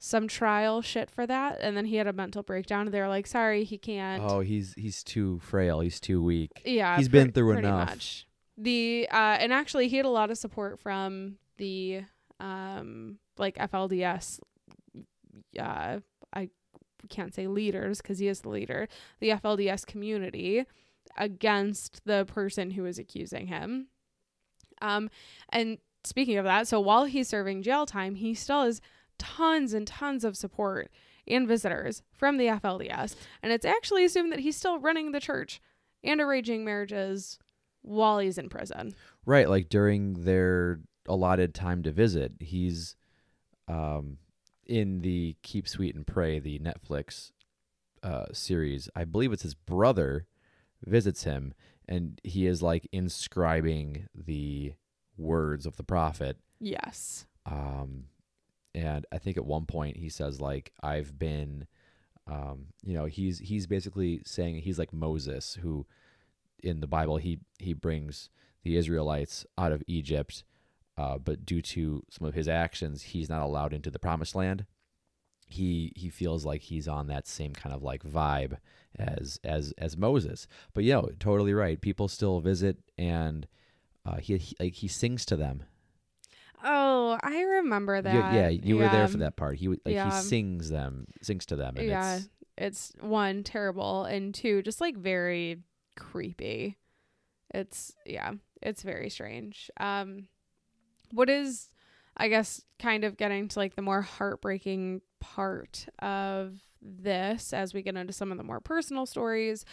some 0.00 0.26
trial 0.26 0.82
shit 0.82 1.08
for 1.08 1.26
that 1.28 1.58
and 1.60 1.76
then 1.76 1.84
he 1.84 1.94
had 1.94 2.08
a 2.08 2.12
mental 2.12 2.42
breakdown 2.42 2.86
and 2.86 2.92
they 2.94 3.00
were 3.00 3.06
like 3.08 3.24
sorry 3.26 3.62
he 3.62 3.78
can't 3.78 4.20
Oh, 4.24 4.40
he's 4.40 4.74
he's 4.74 5.04
too 5.04 5.38
frail. 5.38 5.78
He's 5.78 6.00
too 6.00 6.20
weak. 6.20 6.60
yeah 6.64 6.96
he's 6.96 7.08
pre- 7.08 7.20
been 7.20 7.32
through 7.32 7.52
enough. 7.58 7.90
much. 7.90 8.26
the 8.58 9.06
uh 9.12 9.36
and 9.38 9.52
actually 9.52 9.86
he 9.86 9.96
had 9.96 10.06
a 10.06 10.10
lot 10.10 10.30
of 10.32 10.38
support 10.38 10.80
from 10.80 11.36
the 11.58 12.02
um 12.40 13.18
like 13.38 13.56
flds 13.58 14.40
uh 15.58 15.98
i 16.34 16.48
can't 17.08 17.34
say 17.34 17.46
leaders 17.46 18.00
because 18.02 18.18
he 18.18 18.26
is 18.28 18.40
the 18.40 18.48
leader 18.48 18.88
the 19.20 19.30
flds 19.30 19.86
community 19.86 20.64
against 21.16 22.04
the 22.04 22.24
person 22.24 22.70
who 22.70 22.86
is 22.86 22.98
accusing 22.98 23.46
him 23.46 23.88
um 24.80 25.10
and 25.50 25.78
speaking 26.04 26.36
of 26.38 26.44
that 26.44 26.66
so 26.66 26.80
while 26.80 27.04
he's 27.04 27.28
serving 27.28 27.62
jail 27.62 27.86
time 27.86 28.14
he 28.14 28.34
still 28.34 28.64
has 28.64 28.80
tons 29.18 29.72
and 29.72 29.86
tons 29.86 30.24
of 30.24 30.36
support 30.36 30.90
and 31.28 31.46
visitors 31.46 32.02
from 32.12 32.36
the 32.38 32.46
flds 32.46 33.14
and 33.42 33.52
it's 33.52 33.66
actually 33.66 34.04
assumed 34.04 34.32
that 34.32 34.40
he's 34.40 34.56
still 34.56 34.78
running 34.78 35.12
the 35.12 35.20
church 35.20 35.60
and 36.04 36.20
arranging 36.20 36.64
marriages 36.64 37.38
while 37.82 38.18
he's 38.18 38.38
in 38.38 38.48
prison. 38.48 38.94
Right, 39.26 39.48
like 39.48 39.68
during 39.68 40.24
their 40.24 40.80
allotted 41.06 41.54
time 41.54 41.82
to 41.82 41.92
visit, 41.92 42.32
he's 42.40 42.96
um 43.68 44.18
in 44.66 45.00
the 45.00 45.36
Keep 45.42 45.68
Sweet 45.68 45.94
and 45.94 46.06
Pray, 46.06 46.38
the 46.38 46.58
Netflix 46.58 47.32
uh 48.02 48.26
series. 48.32 48.88
I 48.94 49.04
believe 49.04 49.32
it's 49.32 49.42
his 49.42 49.54
brother 49.54 50.26
visits 50.84 51.24
him 51.24 51.54
and 51.88 52.20
he 52.24 52.46
is 52.46 52.62
like 52.62 52.88
inscribing 52.92 54.06
the 54.14 54.72
words 55.16 55.66
of 55.66 55.76
the 55.76 55.82
prophet. 55.82 56.38
Yes. 56.60 57.26
Um 57.46 58.04
and 58.74 59.04
I 59.12 59.18
think 59.18 59.36
at 59.36 59.44
one 59.44 59.66
point 59.66 59.96
he 59.96 60.08
says 60.08 60.40
like 60.40 60.72
I've 60.82 61.18
been 61.18 61.66
um 62.26 62.66
you 62.82 62.94
know, 62.94 63.06
he's 63.06 63.38
he's 63.38 63.66
basically 63.66 64.22
saying 64.24 64.56
he's 64.56 64.78
like 64.78 64.92
Moses 64.92 65.58
who 65.62 65.86
in 66.62 66.80
the 66.80 66.86
Bible 66.86 67.16
he 67.16 67.40
he 67.58 67.72
brings 67.72 68.30
the 68.62 68.76
Israelites 68.76 69.44
out 69.58 69.72
of 69.72 69.82
Egypt, 69.86 70.44
uh, 70.96 71.18
but 71.18 71.44
due 71.44 71.62
to 71.62 72.02
some 72.10 72.26
of 72.26 72.34
his 72.34 72.48
actions, 72.48 73.02
he's 73.02 73.28
not 73.28 73.42
allowed 73.42 73.72
into 73.72 73.90
the 73.90 73.98
promised 73.98 74.34
land. 74.34 74.66
He 75.52 75.92
he 75.96 76.08
feels 76.08 76.44
like 76.44 76.62
he's 76.62 76.88
on 76.88 77.06
that 77.08 77.26
same 77.26 77.52
kind 77.52 77.74
of 77.74 77.82
like 77.82 78.02
vibe 78.02 78.58
as 78.98 79.38
as 79.44 79.72
as 79.78 79.96
Moses. 79.96 80.46
But 80.74 80.84
you 80.84 80.92
know, 80.94 81.08
totally 81.18 81.54
right. 81.54 81.80
People 81.80 82.08
still 82.08 82.40
visit 82.40 82.78
and 82.98 83.46
uh, 84.04 84.16
he, 84.16 84.36
he 84.38 84.56
like 84.58 84.74
he 84.74 84.88
sings 84.88 85.24
to 85.26 85.36
them. 85.36 85.62
Oh, 86.64 87.18
I 87.22 87.40
remember 87.42 87.96
You- 87.96 88.02
that. 88.02 88.34
yeah, 88.34 88.48
you 88.48 88.76
were 88.76 88.88
there 88.88 89.08
for 89.08 89.18
that 89.18 89.36
part. 89.36 89.56
He 89.56 89.68
like 89.68 89.80
Yeah. 89.86 90.06
he 90.14 90.22
sings 90.22 90.68
them, 90.70 91.06
sings 91.20 91.44
to 91.46 91.56
them, 91.56 91.76
and 91.76 91.86
Yeah. 91.88 92.16
it's 92.16 92.28
It's 92.56 92.92
one 93.00 93.42
terrible 93.42 94.04
and 94.04 94.34
two 94.34 94.62
just 94.62 94.80
like 94.80 94.96
very 94.96 95.58
creepy. 95.96 96.78
It's 97.52 97.94
yeah, 98.06 98.32
it's 98.62 98.82
very 98.82 99.10
strange. 99.10 99.70
Um 99.78 100.28
what 101.10 101.28
is 101.28 101.68
I 102.16 102.28
guess 102.28 102.62
kind 102.78 103.04
of 103.04 103.16
getting 103.16 103.48
to 103.48 103.58
like 103.58 103.74
the 103.76 103.82
more 103.82 104.02
heartbreaking 104.02 105.00
part 105.20 105.86
of 106.00 106.58
this 106.80 107.52
as 107.52 107.72
we 107.72 107.82
get 107.82 107.96
into 107.96 108.12
some 108.12 108.32
of 108.32 108.38
the 108.38 108.44
more 108.44 108.60
personal 108.60 109.06
stories. 109.06 109.64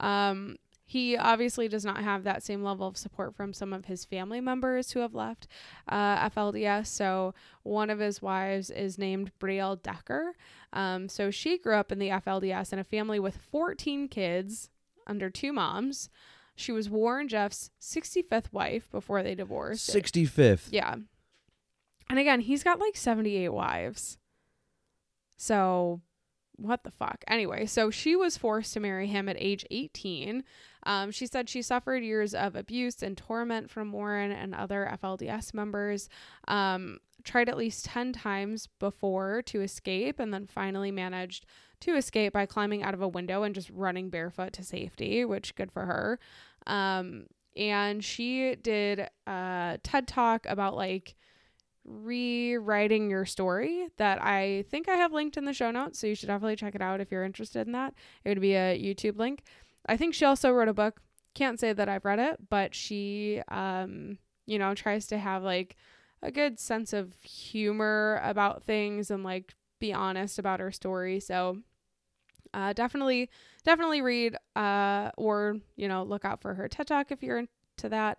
Um 0.00 0.56
he 0.90 1.18
obviously 1.18 1.68
does 1.68 1.84
not 1.84 2.02
have 2.02 2.24
that 2.24 2.42
same 2.42 2.62
level 2.62 2.86
of 2.86 2.96
support 2.96 3.34
from 3.36 3.52
some 3.52 3.74
of 3.74 3.84
his 3.84 4.06
family 4.06 4.40
members 4.40 4.92
who 4.92 5.00
have 5.00 5.14
left 5.14 5.46
uh, 5.86 6.30
FLDS. 6.30 6.86
So, 6.86 7.34
one 7.62 7.90
of 7.90 7.98
his 7.98 8.22
wives 8.22 8.70
is 8.70 8.96
named 8.96 9.30
Briell 9.38 9.76
Decker. 9.76 10.32
Um, 10.72 11.10
so, 11.10 11.30
she 11.30 11.58
grew 11.58 11.74
up 11.74 11.92
in 11.92 11.98
the 11.98 12.08
FLDS 12.08 12.72
in 12.72 12.78
a 12.78 12.84
family 12.84 13.20
with 13.20 13.36
14 13.36 14.08
kids 14.08 14.70
under 15.06 15.28
two 15.28 15.52
moms. 15.52 16.08
She 16.56 16.72
was 16.72 16.88
Warren 16.88 17.28
Jeff's 17.28 17.68
65th 17.78 18.50
wife 18.50 18.90
before 18.90 19.22
they 19.22 19.34
divorced. 19.34 19.84
sixty 19.84 20.24
fifth. 20.24 20.70
Yeah. 20.72 20.94
And 22.10 22.18
again, 22.18 22.40
he's 22.40 22.64
got 22.64 22.78
like 22.78 22.96
78 22.96 23.50
wives. 23.50 24.18
So, 25.36 26.00
what 26.56 26.82
the 26.82 26.90
fuck? 26.90 27.24
Anyway, 27.28 27.66
so 27.66 27.90
she 27.90 28.16
was 28.16 28.36
forced 28.36 28.72
to 28.74 28.80
marry 28.80 29.06
him 29.06 29.28
at 29.28 29.36
age 29.38 29.64
18. 29.70 30.42
Um, 30.84 31.10
she 31.10 31.26
said 31.26 31.48
she 31.48 31.62
suffered 31.62 32.02
years 32.02 32.34
of 32.34 32.56
abuse 32.56 33.02
and 33.02 33.16
torment 33.16 33.70
from 33.70 33.92
Warren 33.92 34.32
and 34.32 34.54
other 34.54 34.90
FLDS 35.00 35.54
members. 35.54 36.08
Um, 36.48 36.98
tried 37.24 37.48
at 37.48 37.56
least 37.56 37.84
10 37.84 38.12
times 38.12 38.68
before 38.78 39.42
to 39.42 39.60
escape 39.60 40.18
and 40.18 40.32
then 40.32 40.46
finally 40.46 40.90
managed 40.90 41.46
to 41.80 41.94
escape 41.96 42.32
by 42.32 42.46
climbing 42.46 42.82
out 42.82 42.94
of 42.94 43.02
a 43.02 43.08
window 43.08 43.42
and 43.44 43.54
just 43.54 43.70
running 43.70 44.10
barefoot 44.10 44.52
to 44.54 44.64
safety, 44.64 45.24
which 45.24 45.54
good 45.54 45.70
for 45.70 45.84
her. 45.86 46.18
Um, 46.66 47.26
and 47.56 48.04
she 48.04 48.56
did 48.56 49.08
a 49.26 49.78
TED 49.82 50.08
talk 50.08 50.46
about 50.46 50.74
like 50.74 51.16
rewriting 51.88 53.10
your 53.10 53.24
story 53.24 53.88
that 53.96 54.22
I 54.22 54.64
think 54.70 54.88
I 54.88 54.96
have 54.96 55.12
linked 55.12 55.36
in 55.36 55.44
the 55.44 55.52
show 55.52 55.70
notes. 55.70 55.98
So 55.98 56.06
you 56.06 56.14
should 56.14 56.28
definitely 56.28 56.56
check 56.56 56.74
it 56.74 56.82
out 56.82 57.00
if 57.00 57.10
you're 57.10 57.24
interested 57.24 57.66
in 57.66 57.72
that. 57.72 57.94
It 58.24 58.28
would 58.28 58.40
be 58.40 58.54
a 58.54 58.78
YouTube 58.78 59.18
link. 59.18 59.42
I 59.86 59.96
think 59.96 60.14
she 60.14 60.24
also 60.24 60.50
wrote 60.50 60.68
a 60.68 60.74
book. 60.74 61.00
Can't 61.34 61.58
say 61.58 61.72
that 61.72 61.88
I've 61.88 62.04
read 62.04 62.18
it, 62.18 62.48
but 62.50 62.74
she, 62.74 63.42
um, 63.48 64.18
you 64.46 64.58
know, 64.58 64.74
tries 64.74 65.06
to 65.08 65.18
have 65.18 65.42
like 65.42 65.76
a 66.22 66.30
good 66.30 66.58
sense 66.58 66.92
of 66.92 67.14
humor 67.22 68.20
about 68.22 68.64
things 68.64 69.10
and 69.10 69.22
like 69.22 69.54
be 69.78 69.92
honest 69.92 70.38
about 70.38 70.60
her 70.60 70.72
story. 70.72 71.20
So 71.20 71.58
uh, 72.52 72.72
definitely, 72.72 73.30
definitely 73.64 74.02
read 74.02 74.36
uh, 74.56 75.10
or 75.16 75.58
you 75.76 75.88
know 75.88 76.02
look 76.02 76.24
out 76.24 76.40
for 76.40 76.54
her 76.54 76.68
TED 76.68 76.86
Talk 76.86 77.12
if 77.12 77.22
you're 77.22 77.38
into 77.38 77.88
that. 77.90 78.18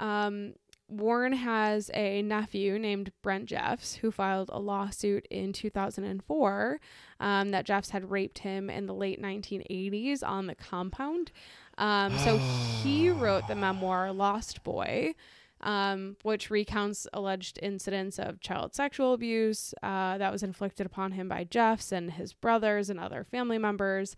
Um, 0.00 0.54
Warren 0.88 1.32
has 1.32 1.90
a 1.94 2.22
nephew 2.22 2.78
named 2.78 3.12
Brent 3.22 3.46
Jeffs 3.46 3.96
who 3.96 4.10
filed 4.10 4.50
a 4.52 4.58
lawsuit 4.58 5.26
in 5.30 5.52
2004 5.52 6.80
um, 7.20 7.50
that 7.50 7.64
Jeffs 7.64 7.90
had 7.90 8.10
raped 8.10 8.40
him 8.40 8.68
in 8.68 8.86
the 8.86 8.94
late 8.94 9.20
1980s 9.20 10.22
on 10.22 10.46
the 10.46 10.54
compound. 10.54 11.32
Um, 11.78 12.16
so 12.18 12.36
he 12.36 13.08
wrote 13.10 13.48
the 13.48 13.54
memoir 13.54 14.12
Lost 14.12 14.62
Boy, 14.62 15.14
um, 15.62 16.16
which 16.22 16.50
recounts 16.50 17.06
alleged 17.14 17.58
incidents 17.62 18.18
of 18.18 18.40
child 18.40 18.74
sexual 18.74 19.14
abuse 19.14 19.72
uh, 19.82 20.18
that 20.18 20.32
was 20.32 20.42
inflicted 20.42 20.84
upon 20.84 21.12
him 21.12 21.28
by 21.28 21.44
Jeffs 21.44 21.92
and 21.92 22.12
his 22.12 22.34
brothers 22.34 22.90
and 22.90 23.00
other 23.00 23.24
family 23.24 23.58
members 23.58 24.14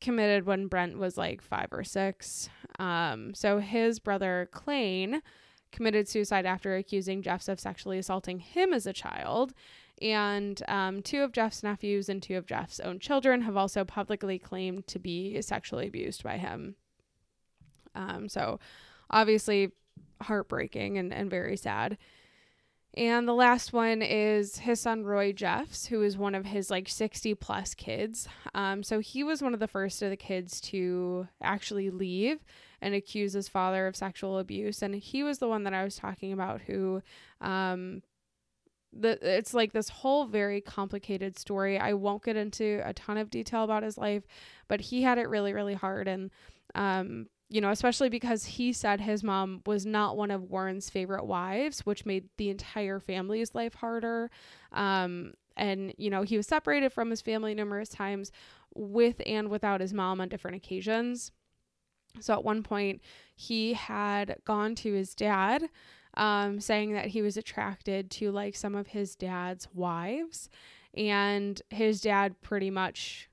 committed 0.00 0.46
when 0.46 0.68
Brent 0.68 0.98
was 0.98 1.18
like 1.18 1.42
five 1.42 1.68
or 1.70 1.84
six. 1.84 2.48
Um, 2.78 3.34
so 3.34 3.58
his 3.58 3.98
brother 3.98 4.48
Clayne 4.52 5.22
committed 5.72 6.08
suicide 6.08 6.46
after 6.46 6.76
accusing 6.76 7.22
Jeffs 7.22 7.48
of 7.48 7.60
sexually 7.60 7.98
assaulting 7.98 8.38
him 8.38 8.72
as 8.72 8.86
a 8.86 8.92
child. 8.92 9.52
And 10.02 10.62
um, 10.68 11.02
two 11.02 11.22
of 11.22 11.32
Jeff's 11.32 11.62
nephews 11.62 12.08
and 12.08 12.22
two 12.22 12.36
of 12.36 12.46
Jeff's 12.46 12.80
own 12.80 12.98
children 12.98 13.42
have 13.42 13.56
also 13.56 13.84
publicly 13.84 14.38
claimed 14.38 14.86
to 14.88 14.98
be 14.98 15.40
sexually 15.40 15.86
abused 15.86 16.22
by 16.22 16.36
him. 16.36 16.76
Um, 17.94 18.28
so 18.28 18.60
obviously 19.10 19.72
heartbreaking 20.22 20.98
and, 20.98 21.12
and 21.12 21.30
very 21.30 21.56
sad. 21.56 21.96
And 22.94 23.28
the 23.28 23.34
last 23.34 23.74
one 23.74 24.00
is 24.00 24.58
his 24.58 24.80
son 24.80 25.04
Roy 25.04 25.32
Jeffs, 25.32 25.86
who 25.86 26.02
is 26.02 26.16
one 26.16 26.34
of 26.34 26.46
his 26.46 26.70
like 26.70 26.88
60 26.88 27.34
plus 27.34 27.74
kids. 27.74 28.26
Um, 28.54 28.82
so 28.82 29.00
he 29.00 29.22
was 29.22 29.42
one 29.42 29.52
of 29.52 29.60
the 29.60 29.68
first 29.68 30.00
of 30.00 30.08
the 30.08 30.16
kids 30.16 30.60
to 30.62 31.28
actually 31.42 31.90
leave 31.90 32.42
and 32.80 32.94
accuse 32.94 33.32
his 33.32 33.48
father 33.48 33.86
of 33.86 33.96
sexual 33.96 34.38
abuse. 34.38 34.82
And 34.82 34.94
he 34.94 35.22
was 35.22 35.38
the 35.38 35.48
one 35.48 35.64
that 35.64 35.74
I 35.74 35.84
was 35.84 35.96
talking 35.96 36.32
about 36.32 36.62
who 36.62 37.02
um, 37.40 38.02
the 38.92 39.18
it's 39.22 39.54
like 39.54 39.72
this 39.72 39.88
whole 39.88 40.26
very 40.26 40.60
complicated 40.60 41.38
story. 41.38 41.78
I 41.78 41.92
won't 41.92 42.24
get 42.24 42.36
into 42.36 42.80
a 42.84 42.94
ton 42.94 43.18
of 43.18 43.30
detail 43.30 43.64
about 43.64 43.82
his 43.82 43.98
life, 43.98 44.24
but 44.68 44.80
he 44.80 45.02
had 45.02 45.18
it 45.18 45.28
really, 45.28 45.52
really 45.52 45.74
hard. 45.74 46.08
And 46.08 46.30
um, 46.74 47.26
you 47.48 47.60
know, 47.60 47.70
especially 47.70 48.08
because 48.08 48.44
he 48.44 48.72
said 48.72 49.00
his 49.00 49.22
mom 49.22 49.62
was 49.66 49.86
not 49.86 50.16
one 50.16 50.30
of 50.30 50.50
Warren's 50.50 50.90
favorite 50.90 51.26
wives, 51.26 51.86
which 51.86 52.04
made 52.04 52.28
the 52.38 52.50
entire 52.50 52.98
family's 52.98 53.54
life 53.54 53.74
harder. 53.74 54.30
Um, 54.72 55.34
and, 55.56 55.94
you 55.96 56.10
know, 56.10 56.22
he 56.22 56.36
was 56.36 56.46
separated 56.46 56.92
from 56.92 57.10
his 57.10 57.22
family 57.22 57.54
numerous 57.54 57.88
times 57.88 58.32
with 58.74 59.22
and 59.24 59.48
without 59.48 59.80
his 59.80 59.94
mom 59.94 60.20
on 60.20 60.28
different 60.28 60.56
occasions. 60.56 61.30
So 62.20 62.34
at 62.34 62.44
one 62.44 62.62
point, 62.62 63.00
he 63.34 63.74
had 63.74 64.36
gone 64.44 64.74
to 64.76 64.92
his 64.92 65.14
dad, 65.14 65.64
um, 66.14 66.60
saying 66.60 66.92
that 66.92 67.08
he 67.08 67.22
was 67.22 67.36
attracted 67.36 68.10
to 68.12 68.30
like 68.30 68.56
some 68.56 68.74
of 68.74 68.88
his 68.88 69.14
dad's 69.14 69.68
wives. 69.74 70.48
And 70.96 71.60
his 71.68 72.00
dad 72.00 72.40
pretty 72.40 72.70
much 72.70 73.28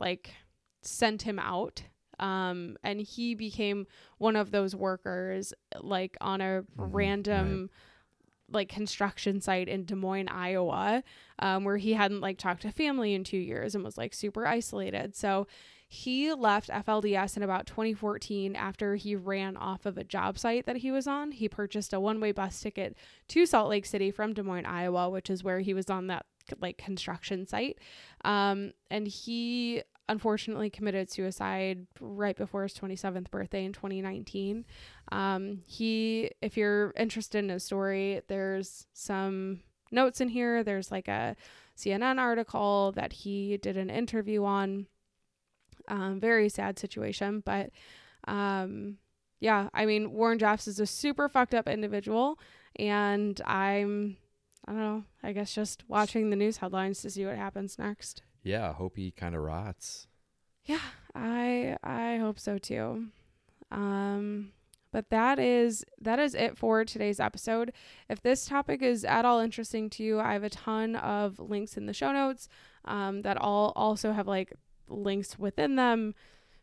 like 0.00 0.34
sent 0.82 1.22
him 1.22 1.38
out 1.38 1.84
um, 2.18 2.76
and 2.82 3.00
he 3.00 3.34
became 3.34 3.86
one 4.18 4.36
of 4.36 4.50
those 4.50 4.74
workers 4.74 5.52
like 5.80 6.16
on 6.20 6.40
a 6.40 6.62
mm-hmm, 6.62 6.96
random 6.96 7.60
right. 7.60 8.54
like 8.54 8.68
construction 8.68 9.40
site 9.40 9.68
in 9.68 9.84
Des 9.84 9.94
Moines, 9.94 10.28
Iowa, 10.28 11.02
um, 11.38 11.64
where 11.64 11.76
he 11.76 11.94
hadn't 11.94 12.20
like 12.20 12.38
talked 12.38 12.62
to 12.62 12.70
family 12.70 13.14
in 13.14 13.24
two 13.24 13.38
years 13.38 13.74
and 13.74 13.84
was 13.84 13.98
like 13.98 14.14
super 14.14 14.46
isolated. 14.46 15.16
So 15.16 15.46
he 15.94 16.34
left 16.34 16.70
FLDS 16.70 17.36
in 17.36 17.44
about 17.44 17.66
2014 17.66 18.56
after 18.56 18.96
he 18.96 19.14
ran 19.14 19.56
off 19.56 19.86
of 19.86 19.96
a 19.96 20.02
job 20.02 20.36
site 20.38 20.66
that 20.66 20.78
he 20.78 20.90
was 20.90 21.06
on. 21.06 21.30
He 21.30 21.48
purchased 21.48 21.92
a 21.92 22.00
one 22.00 22.20
way 22.20 22.32
bus 22.32 22.60
ticket 22.60 22.96
to 23.28 23.46
Salt 23.46 23.68
Lake 23.68 23.86
City 23.86 24.10
from 24.10 24.34
Des 24.34 24.42
Moines, 24.42 24.66
Iowa, 24.66 25.08
which 25.08 25.30
is 25.30 25.44
where 25.44 25.60
he 25.60 25.72
was 25.72 25.88
on 25.88 26.08
that 26.08 26.26
like 26.60 26.78
construction 26.78 27.46
site. 27.46 27.78
Um, 28.24 28.72
and 28.90 29.06
he 29.06 29.82
unfortunately 30.08 30.68
committed 30.68 31.12
suicide 31.12 31.86
right 32.00 32.36
before 32.36 32.64
his 32.64 32.74
27th 32.74 33.30
birthday 33.30 33.64
in 33.64 33.72
2019. 33.72 34.64
Um, 35.12 35.62
he, 35.64 36.32
if 36.42 36.56
you're 36.56 36.92
interested 36.98 37.38
in 37.38 37.50
his 37.50 37.62
story, 37.62 38.20
there's 38.26 38.88
some 38.92 39.60
notes 39.92 40.20
in 40.20 40.28
here. 40.28 40.64
There's 40.64 40.90
like 40.90 41.06
a 41.06 41.36
CNN 41.78 42.18
article 42.18 42.92
that 42.96 43.12
he 43.12 43.58
did 43.58 43.76
an 43.76 43.90
interview 43.90 44.44
on. 44.44 44.86
Um, 45.88 46.20
very 46.20 46.48
sad 46.48 46.78
situation, 46.78 47.42
but 47.44 47.70
um, 48.26 48.96
yeah, 49.40 49.68
I 49.74 49.86
mean, 49.86 50.12
Warren 50.12 50.38
Jeffs 50.38 50.66
is 50.66 50.80
a 50.80 50.86
super 50.86 51.28
fucked 51.28 51.54
up 51.54 51.68
individual, 51.68 52.38
and 52.76 53.40
I'm, 53.46 54.16
I 54.66 54.72
don't 54.72 54.80
know, 54.80 55.04
I 55.22 55.32
guess 55.32 55.54
just 55.54 55.84
watching 55.88 56.30
the 56.30 56.36
news 56.36 56.58
headlines 56.58 57.02
to 57.02 57.10
see 57.10 57.26
what 57.26 57.36
happens 57.36 57.78
next. 57.78 58.22
Yeah, 58.42 58.72
hope 58.72 58.96
he 58.96 59.10
kind 59.10 59.34
of 59.34 59.42
rots. 59.42 60.06
Yeah, 60.64 60.80
I 61.14 61.76
I 61.82 62.16
hope 62.16 62.38
so 62.38 62.58
too. 62.58 63.08
Um 63.70 64.52
but 64.94 65.10
that 65.10 65.40
is 65.40 65.84
that 66.00 66.20
is 66.20 66.36
it 66.36 66.56
for 66.56 66.84
today's 66.84 67.18
episode. 67.18 67.72
If 68.08 68.22
this 68.22 68.46
topic 68.46 68.80
is 68.80 69.04
at 69.04 69.24
all 69.24 69.40
interesting 69.40 69.90
to 69.90 70.04
you, 70.04 70.20
I 70.20 70.34
have 70.34 70.44
a 70.44 70.50
ton 70.50 70.94
of 70.94 71.40
links 71.40 71.76
in 71.76 71.86
the 71.86 71.92
show 71.92 72.12
notes 72.12 72.48
um, 72.84 73.22
that 73.22 73.36
all 73.36 73.72
also 73.74 74.12
have 74.12 74.28
like 74.28 74.52
links 74.88 75.38
within 75.38 75.76
them 75.76 76.14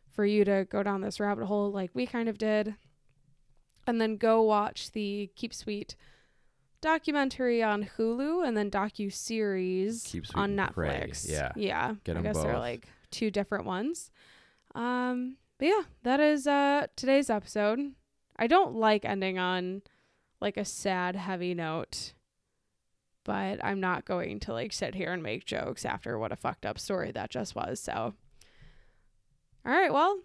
for 0.10 0.26
you 0.26 0.44
to 0.46 0.66
go 0.70 0.84
down 0.84 1.02
this 1.02 1.20
rabbit 1.20 1.46
hole 1.46 1.72
like 1.72 1.92
we 1.94 2.06
kind 2.06 2.30
of 2.30 2.38
did. 2.38 2.76
And 3.88 4.00
then 4.00 4.18
go 4.18 4.42
watch 4.42 4.92
the 4.92 5.32
Keep 5.36 5.54
Sweet 5.54 5.96
documentary 6.82 7.64
on 7.64 7.88
Hulu 7.98 8.46
and 8.46 8.58
then 8.58 8.70
docu 8.70 9.12
series 9.12 10.16
on 10.36 10.56
Netflix. 10.56 10.74
Pray. 10.74 11.12
Yeah, 11.26 11.52
yeah. 11.56 11.96
Get 12.04 12.18
I 12.18 12.22
guess 12.22 12.36
both. 12.36 12.44
they're 12.44 12.60
like 12.60 12.88
two 13.12 13.32
different 13.32 13.66
ones. 13.66 14.12
Um, 14.76 15.38
but 15.58 15.68
yeah, 15.68 15.82
that 16.04 16.20
is 16.20 16.48
uh 16.48 16.88
today's 16.96 17.30
episode. 17.30 17.80
I 18.38 18.48
don't 18.48 18.76
like 18.76 19.06
ending 19.06 19.38
on 19.38 19.84
like 20.40 20.58
a 20.58 20.66
sad, 20.66 21.16
heavy 21.16 21.54
note, 21.54 22.14
but 23.24 23.64
I'm 23.64 23.80
not 23.80 24.06
going 24.06 24.40
to 24.42 24.54
like 24.54 24.74
sit 24.74 24.96
here 24.96 25.12
and 25.12 25.22
make 25.22 25.46
jokes 25.46 25.86
after 25.86 26.18
what 26.18 26.32
a 26.32 26.36
fucked 26.36 26.66
up 26.66 26.80
story 26.80 27.12
that 27.12 27.30
just 27.30 27.56
was. 27.56 27.80
So, 27.80 28.14
all 29.66 29.72
right, 29.72 29.94
well, 29.94 30.20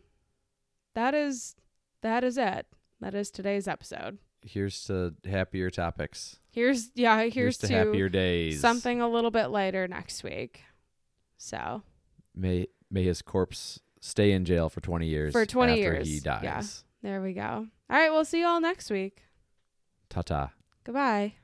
that 0.94 1.14
is 1.14 1.56
that 2.02 2.24
is 2.24 2.38
it. 2.38 2.66
That 3.00 3.14
is 3.14 3.30
today's 3.30 3.68
episode 3.68 4.18
here's 4.46 4.84
to 4.84 5.14
happier 5.28 5.70
topics. 5.70 6.38
Here's 6.50 6.90
yeah, 6.94 7.20
here's, 7.22 7.34
here's 7.34 7.58
to, 7.58 7.66
to, 7.68 7.74
happier 7.74 8.08
days. 8.08 8.60
Something 8.60 9.00
a 9.00 9.08
little 9.08 9.30
bit 9.30 9.46
lighter 9.48 9.86
next 9.86 10.22
week. 10.22 10.62
So 11.36 11.82
may 12.34 12.68
may 12.90 13.04
his 13.04 13.22
corpse 13.22 13.80
stay 14.00 14.32
in 14.32 14.44
jail 14.44 14.68
for 14.68 14.80
20 14.80 15.06
years 15.06 15.32
for 15.32 15.44
20 15.44 15.72
after 15.72 15.82
years 15.82 16.08
he 16.08 16.20
dies. 16.20 16.42
Yeah. 16.42 16.62
There 17.02 17.22
we 17.22 17.34
go. 17.34 17.66
All 17.88 17.96
right, 17.96 18.10
we'll 18.10 18.24
see 18.24 18.40
you 18.40 18.46
all 18.46 18.60
next 18.60 18.90
week. 18.90 19.22
Ta-ta. 20.08 20.50
Goodbye. 20.84 21.34